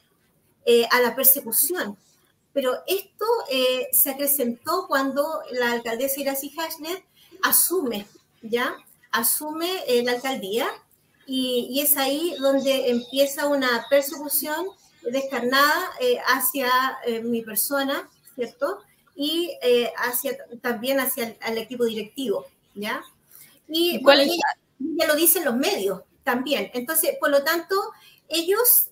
eh, 0.67 0.87
a 0.91 1.01
la 1.01 1.17
persecución. 1.17 1.97
Pero 2.53 2.83
esto 2.87 3.25
eh, 3.51 3.89
se 3.93 4.11
acrecentó 4.11 4.87
cuando 4.89 5.43
la 5.53 5.73
alcaldesa 5.73 6.21
Iracy 6.21 6.51
Hashner 6.51 7.05
asume, 7.43 8.07
¿ya? 8.43 8.77
Asume 9.13 9.85
eh, 9.87 10.03
la 10.03 10.13
alcaldía 10.13 10.69
y, 11.27 11.69
y, 11.71 11.81
es 11.81 11.97
ahí 11.97 12.35
donde 12.41 12.91
empieza 12.91 13.47
una 13.47 13.87
persecución 13.89 14.67
descarnada 15.03 15.91
eh, 16.01 16.19
hacia 16.27 16.71
eh, 17.07 17.21
mi 17.21 17.43
persona, 17.43 18.09
¿cierto? 18.35 18.81
Y 19.15 19.57
eh, 19.63 19.93
hacia, 19.97 20.37
también 20.61 21.01
hacia 21.01 21.37
el, 21.47 21.59
equipo 21.59 21.85
directivo, 21.85 22.47
¿ya? 22.75 23.03
Y 23.69 24.03
¿Cuál 24.03 24.27
ya, 24.29 25.07
lo 25.07 25.15
dicen 25.15 25.45
los 25.45 25.57
medios 25.57 26.03
también. 26.25 26.71
Entonces, 26.75 27.17
por 27.19 27.31
lo 27.31 27.43
tanto, 27.43 27.77
ellos 28.31 28.91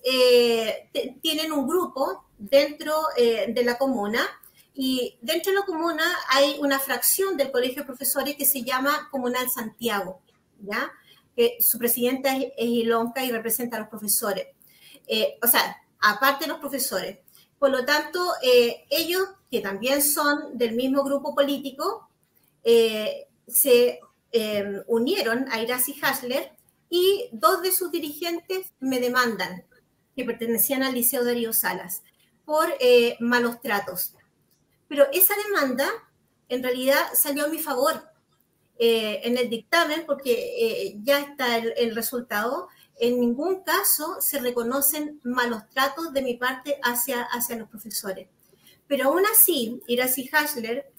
tienen 1.21 1.51
un 1.51 1.67
grupo 1.67 2.25
dentro 2.37 2.93
de 3.17 3.63
la 3.63 3.77
comuna 3.77 4.27
y 4.73 5.17
dentro 5.21 5.51
de 5.51 5.59
la 5.59 5.65
comuna 5.65 6.03
hay 6.29 6.57
una 6.59 6.79
fracción 6.79 7.37
del 7.37 7.51
Colegio 7.51 7.81
de 7.81 7.87
Profesores 7.87 8.35
que 8.35 8.45
se 8.45 8.63
llama 8.63 9.07
Comunal 9.11 9.49
Santiago, 9.49 10.21
¿ya? 10.61 10.91
Que 11.35 11.57
su 11.59 11.77
presidenta 11.79 12.35
es, 12.35 12.51
Ilonca 12.57 13.23
y 13.23 13.31
representa 13.31 13.77
a 13.77 13.79
los 13.81 13.89
profesores. 13.89 14.47
o 15.41 15.47
sea, 15.47 15.75
aparte 16.01 16.45
de 16.45 16.49
los 16.49 16.59
profesores. 16.59 17.19
Por 17.57 17.71
lo 17.71 17.85
tanto, 17.85 18.19
eh, 18.41 18.85
ellos, 18.89 19.23
que 19.51 19.59
también 19.61 20.01
son 20.01 20.57
del 20.57 20.75
mismo 20.75 21.03
grupo 21.03 21.35
político, 21.35 22.09
eh, 22.63 23.27
se 23.47 23.99
eh, 24.31 24.83
unieron 24.87 25.45
a 25.51 25.61
Iracy 25.61 25.95
Hasler 26.01 26.51
y 26.89 27.29
dos 27.31 27.61
de 27.61 27.71
sus 27.71 27.91
dirigentes 27.91 28.73
me 28.79 28.99
demandan, 28.99 29.63
que 30.15 30.25
pertenecían 30.25 30.83
al 30.83 30.93
Liceo 30.93 31.23
Darío 31.23 31.53
Salas, 31.53 32.03
por 32.45 32.67
malos 33.19 33.61
tratos. 33.61 34.15
Pero 34.87 35.07
esa 35.13 35.35
demanda 35.47 35.87
en 36.47 36.63
realidad 36.63 36.99
salió 37.13 37.45
a 37.45 37.49
mi 37.49 37.59
favor 37.59 38.09
en 38.79 39.37
el 39.37 39.49
dictamen, 39.49 40.05
porque 40.05 40.97
ya 41.03 41.19
está 41.19 41.57
el, 41.57 41.95
resultado, 41.95 42.69
en 42.99 43.19
ningún 43.19 43.63
caso 43.63 44.19
se 44.19 44.39
reconocen 44.39 45.19
malos 45.23 45.69
tratos 45.69 46.11
de 46.11 46.21
mi 46.21 46.35
parte 46.35 46.79
hacia, 46.83 47.23
hacia 47.23 47.57
los 47.57 47.69
profesores. 47.69 48.27
Pero 48.87 49.09
aún 49.09 49.23
así, 49.31 49.81
Iracy 49.87 50.29
Hasler 50.33 50.91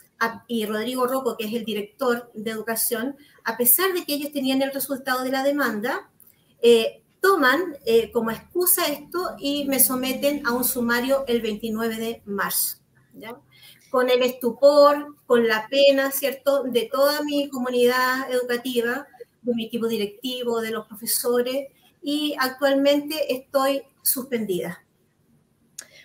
y 0.47 0.67
Rodrigo 0.67 1.07
Rocco, 1.07 1.37
que 1.37 1.47
es 1.47 1.55
el 1.55 1.65
director 1.65 2.31
de 2.35 2.51
educación, 2.51 3.17
a 3.45 3.57
pesar 3.57 3.93
de 3.93 4.05
que 4.05 4.15
ellos 4.15 4.33
tenían 4.33 4.63
el 4.63 4.73
resultado 4.73 5.25
de 5.25 5.31
la 5.31 5.43
demanda, 5.43 6.11
eh, 6.63 7.03
toman 7.21 7.77
eh, 7.85 8.11
como 8.11 8.31
excusa 8.31 8.87
esto 8.87 9.35
y 9.39 9.65
me 9.67 9.81
someten 9.81 10.47
a 10.47 10.53
un 10.53 10.65
sumario 10.65 11.25
el 11.27 11.41
29 11.41 11.97
de 11.97 12.23
marzo. 12.25 12.79
Con 13.91 14.09
el 14.09 14.23
estupor, 14.23 15.17
con 15.27 15.49
la 15.49 15.67
pena, 15.69 16.11
¿cierto?, 16.13 16.63
de 16.63 16.89
toda 16.91 17.23
mi 17.23 17.49
comunidad 17.49 18.31
educativa, 18.31 19.07
de 19.43 19.55
mi 19.55 19.67
equipo 19.67 19.89
directivo, 19.89 20.61
de 20.61 20.71
los 20.71 20.87
profesores, 20.87 21.69
y 22.03 22.35
actualmente 22.39 23.35
estoy 23.35 23.83
suspendida. 24.03 24.85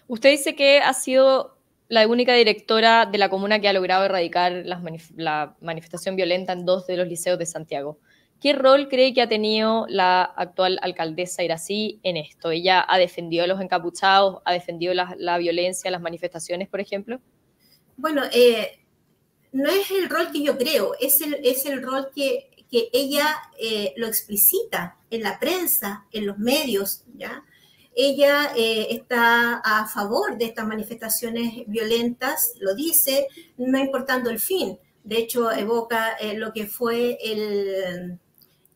Usted 0.08 0.32
dice 0.32 0.56
que 0.56 0.80
ha 0.80 0.94
sido 0.94 1.55
la 1.88 2.08
única 2.08 2.34
directora 2.34 3.06
de 3.06 3.18
la 3.18 3.30
comuna 3.30 3.60
que 3.60 3.68
ha 3.68 3.74
logrado 3.74 4.06
erradicar 4.06 4.64
la 4.66 5.56
manifestación 5.62 6.16
violenta 6.16 6.54
en 6.54 6.66
dos 6.66 6.88
de 6.88 6.98
los 6.98 7.08
liceos 7.08 7.38
de 7.38 7.46
Santiago. 7.46 8.00
¿Qué 8.42 8.54
rol 8.54 8.90
cree 8.90 9.14
que 9.14 9.22
ha 9.22 9.30
tenido 9.30 9.86
la 9.88 10.24
actual 10.24 10.78
alcaldesa 10.82 11.44
Irací 11.44 12.00
en 12.04 12.18
esto? 12.18 12.52
¿Ella 12.52 12.86
ha 12.88 12.98
defendido 12.98 13.44
a 13.44 13.48
los 13.48 13.62
encapuchados, 13.62 14.42
ha 14.46 14.54
defendido 14.54 14.94
la, 14.94 15.38
violencia, 15.38 15.90
las 15.90 16.02
manifestaciones, 16.02 16.68
por 16.68 16.80
ejemplo? 16.80 17.20
Bueno, 17.98 18.24
eh, 18.34 18.80
no 19.52 19.70
es 19.70 19.90
el 19.92 20.10
rol 20.10 20.32
que 20.32 20.44
yo 20.44 20.58
creo, 20.58 20.94
es 21.00 21.22
el, 21.22 21.36
es 21.44 21.66
el 21.66 21.82
rol 21.82 22.10
que, 22.14 22.50
que 22.70 22.90
ella 22.92 23.28
eh, 23.58 23.94
lo 23.96 24.08
explicita 24.08 24.98
en 25.10 25.24
la 25.24 25.40
prensa, 25.40 26.06
en 26.12 26.26
los 26.26 26.38
medios, 26.38 27.04
¿ya? 27.16 27.44
Ella 27.96 28.52
eh, 28.56 28.88
está 28.92 29.62
a 29.64 29.88
favor 29.88 30.38
de 30.38 30.46
estas 30.46 30.68
manifestaciones 30.68 31.64
violentas, 31.68 32.54
lo 32.60 32.76
dice, 32.76 33.28
no 33.58 33.80
importando 33.80 34.30
el 34.30 34.40
fin. 34.40 34.78
De 35.04 35.18
hecho, 35.18 35.52
evoca 35.52 36.18
lo 36.36 36.52
que 36.52 36.66
fue 36.66 37.18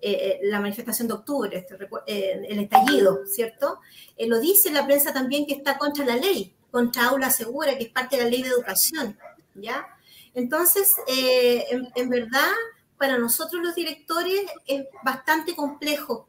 eh, 0.02 0.40
la 0.44 0.62
manifestación 0.62 1.10
de 1.10 1.14
octubre, 1.14 1.58
este, 1.58 1.76
eh, 2.08 2.42
el 2.48 2.60
estallido, 2.60 3.26
¿cierto? 3.26 3.80
Eh, 4.16 4.28
lo 4.28 4.40
dice 4.40 4.72
la 4.72 4.86
prensa 4.86 5.12
también 5.12 5.46
que 5.46 5.56
está 5.56 5.78
contra 5.78 6.06
la 6.06 6.16
ley, 6.16 6.56
contra 6.72 7.08
aula 7.08 7.30
segura, 7.30 7.78
que 7.78 7.84
es 7.86 7.90
parte 7.90 8.16
de 8.16 8.24
la 8.24 8.30
ley 8.30 8.42
de 8.42 8.48
educación, 8.48 9.20
¿ya? 9.56 9.86
Entonces, 10.34 10.96
en, 11.06 12.10
verdad, 12.10 12.52
para 12.98 13.18
nosotros 13.18 13.62
los 13.62 13.76
directores 13.76 14.40
es 14.66 14.86
bastante 15.04 15.54
complejo, 15.54 16.29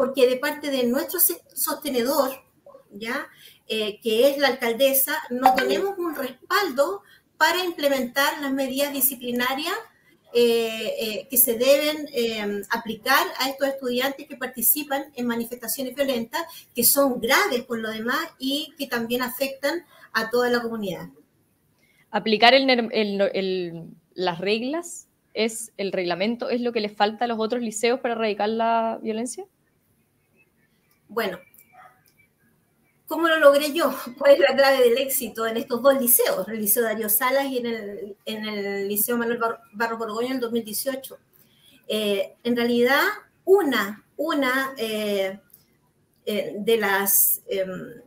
porque 0.00 0.26
de 0.26 0.38
parte 0.38 0.70
de 0.70 0.84
nuestro 0.84 1.20
sostenedor, 1.54 2.30
¿ya? 2.90 3.28
que 3.68 4.30
es 4.30 4.38
la 4.38 4.48
alcaldesa, 4.48 5.14
no 5.28 5.54
tenemos 5.54 5.98
un 5.98 6.14
respaldo 6.16 7.02
para 7.36 7.62
implementar 7.62 8.40
las 8.40 8.50
medidas 8.50 8.94
disciplinarias 8.94 9.74
eh, 10.32 10.94
eh, 11.00 11.28
que 11.28 11.36
se 11.36 11.58
deben 11.58 12.08
eh, 12.14 12.62
aplicar 12.70 13.26
a 13.40 13.50
estos 13.50 13.68
estudiantes 13.68 14.26
que 14.26 14.38
participan 14.38 15.12
en 15.16 15.26
manifestaciones 15.26 15.94
violentas, 15.94 16.46
que 16.74 16.82
son 16.82 17.20
graves 17.20 17.60
por 17.64 17.78
lo 17.78 17.90
demás 17.90 18.26
y 18.38 18.72
que 18.78 18.86
también 18.86 19.20
afectan 19.20 19.84
a 20.14 20.30
toda 20.30 20.48
la 20.48 20.62
comunidad. 20.62 21.10
Aplicar 22.10 22.54
las 24.14 24.38
reglas 24.38 25.08
es 25.34 25.72
el 25.76 25.92
reglamento, 25.92 26.48
es 26.48 26.62
lo 26.62 26.72
que 26.72 26.80
les 26.80 26.96
falta 26.96 27.26
a 27.26 27.28
los 27.28 27.38
otros 27.38 27.60
liceos 27.60 28.00
para 28.00 28.14
erradicar 28.14 28.48
la 28.48 28.98
violencia? 29.02 29.44
Bueno, 31.10 31.38
¿Cómo 33.10 33.26
lo 33.26 33.40
logré 33.40 33.72
yo? 33.72 33.92
¿Cuál 34.18 34.34
es 34.34 34.38
la 34.38 34.54
clave 34.54 34.84
del 34.84 34.98
éxito 34.98 35.44
en 35.44 35.56
estos 35.56 35.82
dos 35.82 36.00
liceos, 36.00 36.46
el 36.46 36.60
Liceo 36.60 36.84
Darío 36.84 37.08
Salas 37.08 37.46
y 37.46 37.58
en 37.58 37.66
el, 37.66 38.16
en 38.24 38.44
el 38.44 38.88
Liceo 38.88 39.16
Manuel 39.16 39.40
Barro 39.72 39.98
Borgoño 39.98 40.28
en 40.28 40.34
el 40.34 40.40
2018? 40.40 41.18
Eh, 41.88 42.36
en 42.44 42.56
realidad, 42.56 43.02
una, 43.44 44.04
una 44.16 44.74
eh, 44.76 45.40
eh, 46.24 46.54
de 46.56 46.76
las 46.76 47.42
em, 47.48 48.00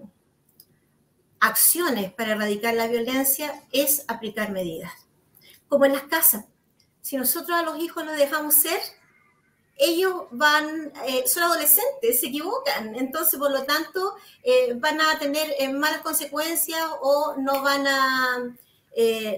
acciones 1.41 2.13
para 2.13 2.31
erradicar 2.31 2.73
la 2.73 2.87
violencia 2.87 3.61
es 3.73 4.05
aplicar 4.07 4.53
medidas, 4.53 4.93
como 5.67 5.83
en 5.83 5.91
las 5.91 6.03
casas. 6.03 6.45
Si 7.01 7.17
nosotros 7.17 7.57
a 7.57 7.63
los 7.63 7.77
hijos 7.79 8.05
los 8.05 8.15
dejamos 8.15 8.53
ser, 8.53 8.79
ellos 9.77 10.25
van, 10.31 10.91
eh, 11.07 11.23
son 11.27 11.43
adolescentes, 11.43 12.19
se 12.19 12.27
equivocan, 12.27 12.95
entonces 12.95 13.39
por 13.39 13.51
lo 13.51 13.63
tanto 13.63 14.15
eh, 14.43 14.73
van 14.75 15.01
a 15.01 15.17
tener 15.19 15.53
eh, 15.57 15.69
malas 15.69 16.01
consecuencias 16.01 16.81
o 17.01 17.35
no 17.37 17.61
van, 17.63 17.87
a, 17.87 18.37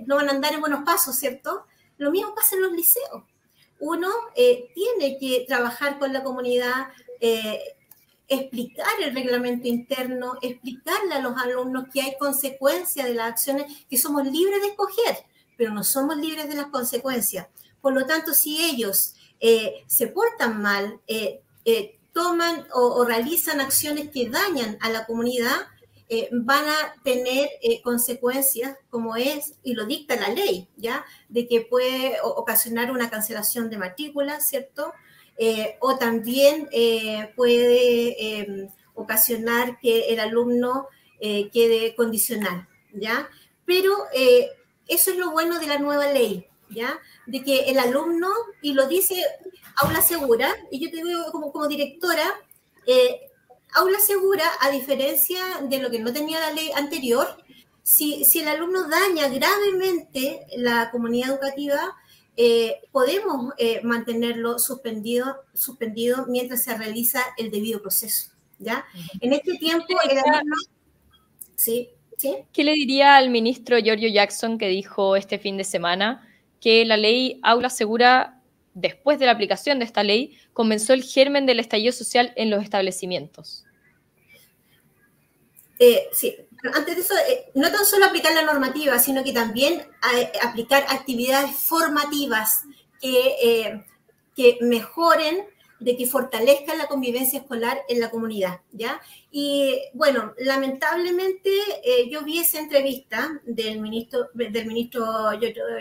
no 0.05 0.15
van 0.15 0.29
a 0.29 0.31
andar 0.31 0.53
en 0.53 0.59
buenos 0.59 0.83
pasos, 0.83 1.15
¿cierto? 1.15 1.65
Lo 1.97 2.11
mismo 2.11 2.35
pasa 2.35 2.55
en 2.55 2.63
los 2.63 2.73
liceos. 2.73 3.23
Uno 3.79 4.09
tiene 4.33 5.17
que 5.19 5.45
trabajar 5.47 5.99
con 5.99 6.11
la 6.11 6.23
comunidad, 6.23 6.87
explicar 8.27 9.01
el 9.01 9.13
reglamento 9.13 9.67
interno, 9.67 10.37
explicarle 10.41 11.13
a 11.13 11.19
los 11.19 11.37
alumnos 11.37 11.85
que 11.93 12.01
hay 12.01 12.17
consecuencias 12.17 13.07
de 13.07 13.13
las 13.13 13.31
acciones, 13.31 13.85
que 13.89 13.97
somos 13.97 14.25
libres 14.25 14.61
de 14.61 14.67
escoger, 14.69 15.25
pero 15.57 15.73
no 15.73 15.83
somos 15.83 16.17
libres 16.17 16.49
de 16.49 16.55
las 16.55 16.67
consecuencias. 16.67 17.47
Por 17.81 17.93
lo 17.93 18.05
tanto, 18.05 18.33
si 18.33 18.63
ellos 18.63 19.14
eh, 19.39 19.83
se 19.87 20.07
portan 20.07 20.61
mal, 20.61 20.99
eh, 21.07 21.41
eh, 21.65 21.97
toman 22.13 22.65
o, 22.73 23.03
realizan 23.03 23.59
acciones 23.59 24.09
que 24.09 24.29
dañan 24.29 24.77
a 24.81 24.89
la 24.89 25.05
comunidad, 25.05 25.67
van 26.31 26.65
a 26.65 26.95
tener 27.03 27.49
consecuencias 27.83 28.77
como 28.91 29.15
es, 29.15 29.55
y 29.63 29.73
lo 29.73 29.85
dicta 29.85 30.15
la 30.15 30.29
ley, 30.29 30.69
¿ya? 30.77 31.03
De 31.29 31.47
que 31.47 31.61
puede 31.61 32.17
ocasionar 32.23 32.91
una 32.91 33.09
cancelación 33.09 33.71
de 33.71 33.79
matrícula, 33.79 34.39
¿cierto? 34.39 34.93
o 35.79 35.97
también 35.97 36.69
puede 37.35 38.39
em, 38.39 38.69
ocasionar 38.93 39.79
que 39.79 40.13
el 40.13 40.19
alumno 40.19 40.87
quede 41.19 41.95
condicional, 41.95 42.67
¿ya? 42.93 43.27
Pero 43.65 43.91
eso 44.87 45.11
es 45.11 45.17
lo 45.17 45.31
bueno 45.31 45.59
de 45.59 45.67
la 45.67 45.79
nueva 45.79 46.13
ley, 46.13 46.47
¿ya? 46.69 46.99
De 47.25 47.43
que 47.43 47.69
el 47.69 47.79
alumno, 47.79 48.29
y 48.61 48.73
lo 48.73 48.87
dice 48.87 49.23
Aula 49.77 50.01
Segura, 50.01 50.53
y 50.71 50.79
yo 50.79 50.89
te 50.89 51.03
digo 51.03 51.31
como, 51.31 51.51
como 51.51 51.67
directora, 51.67 52.23
eh, 52.85 53.21
Aula 53.73 53.99
Segura, 53.99 54.45
a 54.61 54.69
diferencia 54.69 55.39
de 55.63 55.79
lo 55.79 55.89
que 55.91 55.99
no 55.99 56.13
tenía 56.13 56.39
la 56.39 56.51
ley 56.51 56.71
anterior, 56.75 57.27
si, 57.83 58.23
si 58.25 58.39
el 58.39 58.47
alumno 58.47 58.87
daña 58.87 59.27
gravemente 59.27 60.47
la 60.57 60.89
comunidad 60.91 61.31
educativa, 61.31 61.95
eh, 62.37 62.81
podemos 62.91 63.53
eh, 63.57 63.81
mantenerlo 63.83 64.59
suspendido, 64.59 65.43
suspendido 65.53 66.25
mientras 66.27 66.63
se 66.63 66.75
realiza 66.75 67.21
el 67.37 67.51
debido 67.51 67.81
proceso. 67.81 68.31
¿ya? 68.59 68.85
En 69.21 69.33
este 69.33 69.57
tiempo, 69.57 69.87
el 70.09 70.17
alumno... 70.17 70.55
¿Sí? 71.55 71.89
¿Sí? 72.17 72.35
¿Qué 72.51 72.63
le 72.63 72.73
diría 72.73 73.17
al 73.17 73.29
ministro 73.29 73.77
Giorgio 73.77 74.09
Jackson 74.09 74.57
que 74.57 74.67
dijo 74.67 75.15
este 75.15 75.37
fin 75.37 75.57
de 75.57 75.63
semana 75.63 76.27
que 76.65 76.83
la 76.83 76.97
ley 76.97 77.39
Aula 77.43 77.69
Segura, 77.69 78.41
después 78.73 79.19
de 79.19 79.27
la 79.27 79.33
aplicación 79.33 79.77
de 79.77 79.85
esta 79.85 80.01
ley, 80.01 80.35
comenzó 80.51 80.93
el 80.93 81.03
germen 81.03 81.45
del 81.45 81.59
estallido 81.59 81.93
social 81.93 82.33
en 82.35 82.49
los 82.49 82.63
establecimientos. 82.63 83.65
Eh, 85.77 86.07
sí, 86.11 86.35
antes 86.73 86.95
de 86.95 87.01
eso, 87.03 87.13
eh, 87.29 87.51
no 87.53 87.71
tan 87.71 87.85
solo 87.85 88.05
aplicar 88.05 88.33
la 88.33 88.41
normativa, 88.41 88.97
sino 88.97 89.23
que 89.23 89.31
también 89.31 89.73
eh, 90.15 90.31
aplicar 90.41 90.87
actividades 90.89 91.51
formativas 91.55 92.63
que, 92.99 93.83
que 94.35 94.57
mejoren 94.61 95.45
de 95.85 95.95
que 95.95 96.07
fortalezca 96.07 96.73
la 96.73 96.87
convivencia 96.87 97.37
escolar 97.37 97.77
en 97.87 97.99
la 97.99 98.09
comunidad, 98.09 98.61
¿ya? 98.71 98.99
Y 99.29 99.79
bueno, 99.93 100.33
lamentablemente 100.39 101.51
eh, 101.83 102.09
yo 102.09 102.23
vi 102.23 102.39
esa 102.39 102.57
entrevista 102.57 103.39
del 103.45 103.79
ministro, 103.79 104.29
del 104.33 104.65
ministro 104.65 105.05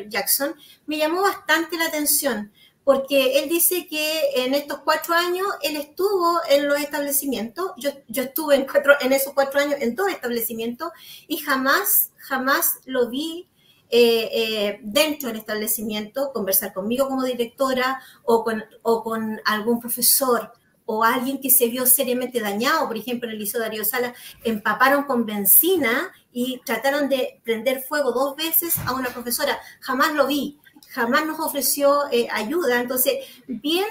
Jackson, 0.07 0.55
me 0.85 0.99
llamó 0.99 1.23
bastante 1.23 1.79
la 1.79 1.87
atención, 1.87 2.53
porque 2.85 3.39
él 3.39 3.49
dice 3.49 3.87
que 3.87 4.45
en 4.45 4.53
estos 4.53 4.81
cuatro 4.81 5.15
años 5.15 5.47
él 5.63 5.77
estuvo 5.77 6.39
en 6.51 6.69
los 6.69 6.79
establecimientos, 6.79 7.71
yo, 7.79 7.89
yo 8.07 8.25
estuve 8.25 8.57
en, 8.57 8.67
cuatro, 8.67 8.93
en 9.01 9.15
esos 9.15 9.33
cuatro 9.33 9.59
años 9.59 9.77
en 9.81 9.95
dos 9.95 10.11
establecimientos 10.11 10.93
y 11.27 11.39
jamás, 11.39 12.13
jamás 12.19 12.81
lo 12.85 13.09
vi 13.09 13.49
eh, 13.97 14.29
eh, 14.33 14.81
dentro 14.83 15.29
del 15.29 15.39
establecimiento, 15.39 16.33
conversar 16.33 16.73
conmigo 16.73 17.07
como 17.07 17.23
directora 17.23 18.03
o 18.25 18.43
con, 18.43 18.65
o 18.83 19.05
con 19.05 19.41
algún 19.45 19.79
profesor 19.79 20.51
o 20.85 21.05
alguien 21.05 21.41
que 21.41 21.49
se 21.49 21.69
vio 21.69 21.87
seriamente 21.87 22.41
dañado, 22.41 22.89
por 22.89 22.97
ejemplo, 22.97 23.29
en 23.29 23.35
el 23.35 23.39
Liceo 23.39 23.61
Darío 23.61 23.85
Sala, 23.85 24.13
empaparon 24.43 25.05
con 25.05 25.25
benzina 25.25 26.13
y 26.33 26.61
trataron 26.67 27.09
de 27.09 27.41
prender 27.45 27.83
fuego 27.83 28.11
dos 28.11 28.35
veces 28.35 28.77
a 28.85 28.95
una 28.95 29.11
profesora. 29.11 29.61
Jamás 29.79 30.13
lo 30.13 30.27
vi, 30.27 30.59
jamás 30.91 31.25
nos 31.25 31.39
ofreció 31.39 32.11
eh, 32.11 32.27
ayuda. 32.33 32.81
Entonces, 32.81 33.15
bien 33.47 33.87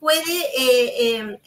puede, 0.00 1.38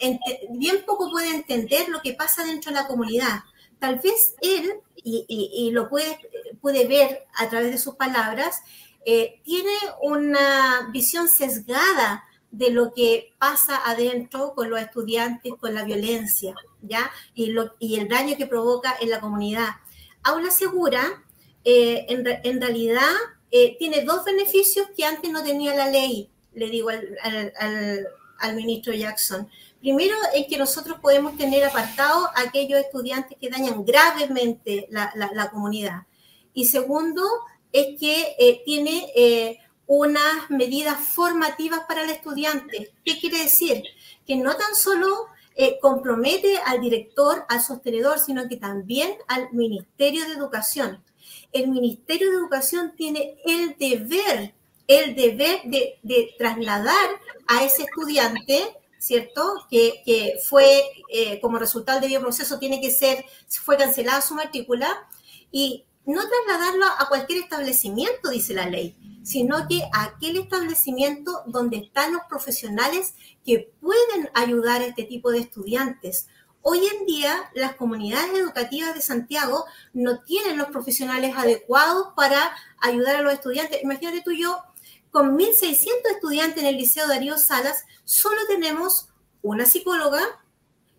bien 0.52 0.86
poco 0.86 1.12
puede 1.12 1.28
entender 1.28 1.90
lo 1.90 2.02
que 2.02 2.14
pasa 2.14 2.46
dentro 2.46 2.72
de 2.72 2.78
la 2.78 2.88
comunidad. 2.88 3.40
Tal 3.80 4.00
vez 4.00 4.34
él, 4.40 4.76
y, 5.04 5.72
lo 5.72 5.90
puede, 5.90 6.18
puede 6.62 6.88
ver 6.88 7.26
a 7.36 7.50
través 7.50 7.72
de 7.72 7.78
sus 7.78 7.96
palabras, 7.96 8.62
eh, 9.06 9.42
tiene 9.44 9.74
una 10.02 10.90
visión 10.92 11.28
sesgada 11.28 12.24
de 12.52 12.70
lo 12.70 12.94
que 12.94 13.34
pasa 13.40 13.82
adentro 13.86 14.54
con 14.56 14.70
los 14.70 14.80
estudiantes, 14.80 15.54
con 15.60 15.74
la 15.74 15.84
violencia, 15.84 16.56
¿ya? 16.82 17.12
Y, 17.34 17.48
lo, 17.48 17.74
y 17.80 18.00
el 18.00 18.08
daño 18.08 18.38
que 18.38 18.46
provoca 18.46 18.96
en 19.02 19.10
la 19.10 19.20
comunidad. 19.20 19.70
Aula 20.22 20.52
Segura, 20.52 21.24
eh, 21.66 22.06
en, 22.10 22.62
realidad, 22.62 23.12
eh, 23.52 23.76
tiene 23.78 24.04
dos 24.04 24.24
beneficios 24.24 24.88
que 24.96 25.04
antes 25.04 25.32
no 25.32 25.44
tenía 25.44 25.76
la 25.76 25.90
ley, 25.90 26.30
le 26.54 26.70
digo 26.70 26.90
al, 26.90 27.18
al 28.40 28.56
ministro 28.56 28.94
Jackson. 28.94 29.50
Primero 29.84 30.16
es 30.34 30.48
que 30.48 30.58
nosotros 30.58 31.00
podemos 31.02 31.36
tener 31.36 31.66
apartados 31.66 32.30
a 32.36 32.44
aquellos 32.44 32.80
estudiantes 32.80 33.38
que 33.38 33.50
dañan 33.50 33.84
gravemente 33.84 34.88
la, 34.90 35.50
comunidad. 35.52 36.04
Y 36.54 36.68
segundo 36.68 37.22
es 37.74 38.00
que 38.00 38.34
eh, 38.40 38.62
tiene 38.64 39.12
eh, 39.14 39.58
unas 39.86 40.50
medidas 40.50 40.98
formativas 41.00 41.82
para 41.86 42.06
el 42.06 42.12
estudiante. 42.12 42.94
¿Qué 43.04 43.20
quiere 43.20 43.40
decir? 43.40 43.84
Que 44.26 44.38
no 44.38 44.56
tan 44.56 44.74
solo 44.74 45.28
eh, 45.58 45.80
compromete 45.82 46.60
al 46.60 46.80
director, 46.80 47.46
al 47.50 47.62
sostenedor, 47.62 48.20
sino 48.20 48.48
que 48.48 48.56
también 48.56 49.18
al 49.28 49.52
Ministerio 49.52 50.26
de 50.26 50.36
Educación. 50.36 51.04
El 51.52 51.68
Ministerio 51.68 52.32
de 52.32 52.38
Educación 52.38 52.94
tiene 52.96 53.36
el 53.46 53.76
deber, 53.78 54.54
el 54.88 55.14
deber 55.14 55.60
de, 55.66 56.36
trasladar 56.38 57.10
a 57.48 57.66
ese 57.66 57.84
estudiante, 57.84 58.78
¿cierto? 59.04 59.68
Que, 59.70 60.40
fue, 60.48 60.82
eh, 61.10 61.42
como 61.42 61.60
resultado 61.60 62.00
del 62.00 62.22
proceso, 62.22 62.58
tiene 62.58 62.80
que 62.80 62.90
ser, 62.90 63.26
fue 63.50 63.76
cancelada 63.76 64.22
su 64.22 64.34
matrícula, 64.34 64.88
y 65.52 65.86
no 66.06 66.22
trasladarlo 66.26 66.86
a 66.86 67.10
cualquier 67.10 67.44
establecimiento, 67.44 68.30
dice 68.30 68.54
la 68.54 68.66
ley, 68.66 68.96
sino 69.24 69.68
que 69.68 69.82
a 69.94 70.04
aquel 70.06 70.38
establecimiento 70.38 71.44
donde 71.48 71.78
están 71.78 72.14
los 72.14 72.22
profesionales 72.30 73.16
que 73.46 73.74
pueden 73.82 74.30
ayudar 74.34 74.82
a 74.82 74.86
este 74.86 75.04
tipo 75.04 75.32
de 75.32 75.40
estudiantes. 75.40 76.28
Hoy 76.62 76.88
en 76.88 77.06
día 77.06 77.52
las 77.56 77.76
comunidades 77.76 78.34
educativas 78.34 78.96
de 78.96 79.02
Santiago 79.02 79.66
no 79.92 80.22
tienen 80.22 80.58
los 80.58 80.70
profesionales 80.70 81.36
adecuados 81.36 82.14
para 82.16 82.56
ayudar 82.80 83.18
a 83.18 83.22
los 83.22 83.34
estudiantes. 83.34 83.84
Imagínate 83.84 84.22
tú 84.22 84.32
y 84.32 84.44
yo, 84.44 84.64
con 85.14 85.38
1.600 85.38 85.86
estudiantes 86.12 86.64
en 86.64 86.70
el 86.70 86.76
Liceo 86.76 87.08
Darío 87.08 87.38
Salas, 87.38 87.86
solo 88.04 88.42
tenemos 88.48 89.10
una 89.44 89.68
psicóloga 89.68 90.22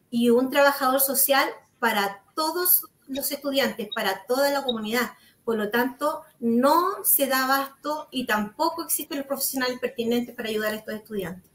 y 0.09 0.31
un 0.31 0.51
trabajador 0.51 1.01
social 1.01 1.49
para 1.81 2.23
todos 2.37 2.87
los 3.09 3.33
estudiantes, 3.33 3.89
para 3.93 4.25
toda 4.29 4.53
la 4.53 4.63
comunidad. 4.63 5.11
Por 5.45 5.57
lo 5.57 5.69
tanto, 5.71 6.23
no 6.39 7.03
se 7.03 7.27
da 7.27 7.45
abasto 7.45 8.07
y 8.13 8.25
tampoco 8.25 8.85
existen 8.85 9.19
los 9.19 9.27
profesionales 9.27 9.81
pertinentes 9.81 10.33
para 10.37 10.49
ayudar 10.49 10.75
a 10.75 10.77
estos 10.77 10.95
estudiantes. 10.95 11.51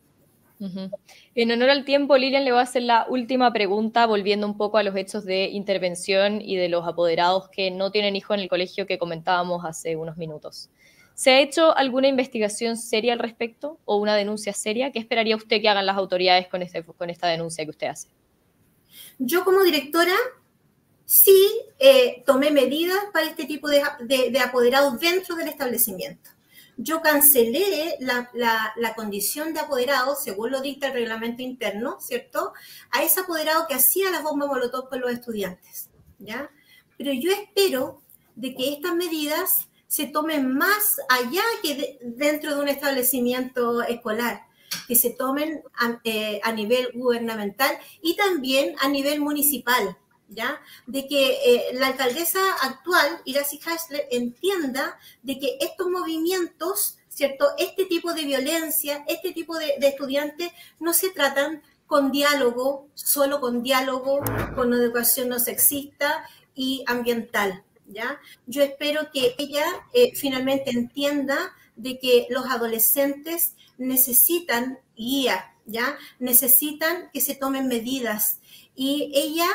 En 1.36 1.52
honor 1.52 1.70
al 1.70 1.86
tiempo, 1.86 2.18
Lilian 2.18 2.44
le 2.44 2.52
va 2.52 2.60
a 2.60 2.64
hacer 2.64 2.84
la 2.84 3.06
última 3.08 3.54
pregunta, 3.54 4.06
volviendo 4.06 4.46
un 4.46 4.58
poco 4.58 4.78
a 4.78 4.84
los 4.84 4.94
hechos 4.98 5.24
de 5.24 5.46
intervención 5.46 6.42
y 6.42 6.58
de 6.58 6.68
los 6.68 6.86
apoderados 6.86 7.48
que 7.48 7.72
no 7.72 7.90
tienen 7.92 8.18
hijo 8.18 8.34
en 8.34 8.42
el 8.42 8.50
colegio 8.50 8.86
que 8.86 9.00
comentábamos 9.00 9.64
hace 9.64 9.96
unos 9.96 10.18
minutos. 10.18 10.70
¿Se 11.20 11.32
ha 11.32 11.42
hecho 11.42 11.76
alguna 11.76 12.08
investigación 12.08 12.78
seria 12.78 13.12
al 13.12 13.20
respecto 13.20 13.78
o 13.84 13.98
una 13.98 14.16
denuncia 14.16 14.54
seria? 14.54 14.94
¿Qué 14.94 15.00
esperaría 15.00 15.36
usted 15.36 15.60
que 15.60 15.68
hagan 15.68 15.86
las 15.86 15.98
autoridades 15.98 16.48
con, 16.48 16.62
este, 16.62 16.82
esta 17.10 17.28
denuncia 17.28 17.66
que 17.66 17.72
usted 17.72 17.88
hace? 17.88 18.08
Yo 19.18 19.44
como 19.44 19.64
directora 19.64 20.16
sí 21.04 21.52
eh, 21.78 22.24
tomé 22.26 22.52
medidas 22.52 23.00
para 23.12 23.26
este 23.26 23.44
tipo 23.44 23.68
de, 23.68 23.82
apoderados 24.40 24.98
dentro 24.98 25.36
del 25.36 25.50
establecimiento. 25.50 26.30
Yo 26.78 27.02
cancelé 27.02 27.98
la, 28.00 28.94
condición 28.96 29.54
de 29.54 29.60
apoderado, 29.60 30.16
según 30.16 30.52
lo 30.52 30.62
dicta 30.62 30.88
el 30.88 30.94
reglamento 30.94 31.42
interno, 31.42 32.00
¿cierto? 32.00 32.54
A 32.92 33.04
ese 33.04 33.20
apoderado 33.20 33.68
que 33.68 33.74
hacía 33.74 34.10
las 34.10 34.24
bombas 34.24 34.48
molotov 34.48 34.88
con 34.88 35.02
los 35.02 35.12
estudiantes, 35.12 35.90
¿ya? 36.18 36.50
Pero 36.98 37.12
yo 37.12 37.30
espero 37.34 38.02
de 38.38 38.56
que 38.56 38.72
estas 38.72 38.96
medidas 38.96 39.69
se 39.90 40.06
tomen 40.06 40.56
más 40.56 41.02
allá 41.10 41.42
que 41.64 41.98
dentro 42.02 42.56
de 42.56 42.62
un 42.62 42.68
establecimiento 42.68 43.82
escolar, 43.82 44.46
que 44.88 44.96
se 44.96 45.10
tomen 45.10 45.64
a, 45.76 46.00
eh, 46.04 46.40
a 46.44 46.52
nivel 46.52 46.92
gubernamental 46.94 47.76
y 48.04 48.16
también 48.16 48.76
a 48.82 48.88
nivel 48.88 49.20
municipal, 49.20 49.98
¿ya? 50.28 50.62
De 50.86 51.08
que 51.08 51.40
eh, 51.44 51.66
la 51.74 51.88
alcaldesa 51.88 52.40
actual, 52.62 53.20
Iracy 53.26 53.60
Hasler, 53.66 54.08
entienda 54.12 55.00
de 55.24 55.40
que 55.40 55.58
estos 55.60 55.90
movimientos, 55.90 57.00
¿cierto? 57.10 57.48
Este 57.58 57.86
tipo 57.86 58.14
de 58.14 58.26
violencia, 58.26 59.04
este 59.08 59.32
tipo 59.34 59.58
de, 59.58 59.74
estudiantes 59.80 60.52
no 60.80 60.94
se 60.94 61.10
tratan 61.10 61.64
con 61.88 62.12
diálogo, 62.12 62.88
solo 62.94 63.42
con 63.42 63.64
diálogo, 63.64 64.22
con 64.56 64.72
educación 64.72 65.30
no 65.30 65.40
sexista 65.40 66.30
y 66.54 66.84
ambiental, 66.86 67.64
¿ya? 67.90 68.20
Yo 68.46 68.64
espero 68.64 69.12
que 69.12 69.36
ella 69.38 69.66
eh, 69.94 70.16
finalmente 70.16 70.70
entienda 70.72 71.54
de 71.76 72.00
que 72.00 72.28
los 72.30 72.46
adolescentes 72.46 73.56
necesitan 73.78 74.80
guía, 74.96 75.56
¿ya? 75.66 75.98
Necesitan 76.20 77.10
que 77.12 77.22
se 77.22 77.36
tomen 77.36 77.68
medidas 77.68 78.40
y 78.76 79.12
ella 79.14 79.48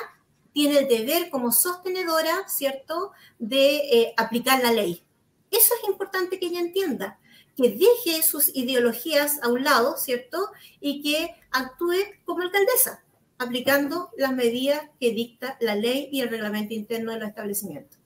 tiene 0.53 0.79
el 0.79 0.89
deber 0.89 1.31
como 1.31 1.53
sostenedora, 1.53 2.49
¿cierto?, 2.49 3.13
de 3.39 3.77
eh, 3.77 4.15
aplicar 4.17 4.63
la 4.63 4.73
ley. 4.73 5.03
Eso 5.51 5.75
es 5.83 5.89
importante 5.89 6.39
que 6.39 6.47
ella 6.47 6.61
entienda, 6.61 7.19
que 7.57 7.71
deje 7.71 8.23
sus 8.23 8.55
ideologías 8.55 9.43
a 9.43 9.49
un 9.49 9.65
lado, 9.65 9.97
¿cierto?, 9.97 10.51
y 10.81 11.03
que 11.03 11.35
actúe 11.51 11.97
como 12.25 12.43
alcaldesa, 12.43 13.05
aplicando 13.39 14.11
las 14.17 14.33
medidas 14.33 14.81
que 15.01 15.11
dicta 15.11 15.59
la 15.61 15.75
ley 15.75 16.09
y 16.13 16.21
el 16.21 16.29
reglamento 16.29 16.73
interno 16.73 17.13
de 17.13 17.19
los 17.19 17.29
establecimientos. 17.29 18.04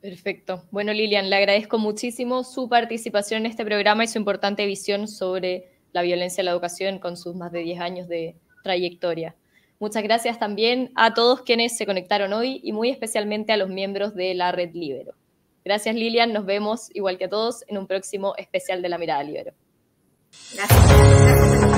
Perfecto. 0.00 0.64
Bueno, 0.70 0.92
Lilian, 0.92 1.28
le 1.28 1.36
agradezco 1.36 1.78
muchísimo 1.78 2.44
su 2.44 2.68
participación 2.68 3.44
en 3.44 3.50
este 3.50 3.64
programa 3.64 4.04
y 4.04 4.08
su 4.08 4.18
importante 4.18 4.64
visión 4.66 5.08
sobre 5.08 5.68
la 5.92 6.02
violencia 6.02 6.40
en 6.40 6.46
la 6.46 6.52
educación 6.52 6.98
con 6.98 7.16
sus 7.16 7.34
más 7.34 7.50
de 7.50 7.60
10 7.60 7.80
años 7.80 8.08
de 8.08 8.36
trayectoria. 8.62 9.34
Muchas 9.80 10.02
gracias 10.02 10.38
también 10.38 10.90
a 10.94 11.14
todos 11.14 11.42
quienes 11.42 11.76
se 11.76 11.86
conectaron 11.86 12.32
hoy 12.32 12.60
y 12.62 12.72
muy 12.72 12.90
especialmente 12.90 13.52
a 13.52 13.56
los 13.56 13.68
miembros 13.68 14.14
de 14.14 14.34
la 14.34 14.52
Red 14.52 14.74
Libero. 14.74 15.14
Gracias 15.64 15.94
Lilian, 15.94 16.32
nos 16.32 16.46
vemos 16.46 16.88
igual 16.94 17.18
que 17.18 17.26
a 17.26 17.28
todos 17.28 17.64
en 17.68 17.78
un 17.78 17.86
próximo 17.86 18.34
especial 18.36 18.82
de 18.82 18.88
la 18.88 18.98
Mirada 18.98 19.22
Libero. 19.22 19.52
Gracias. 20.54 21.77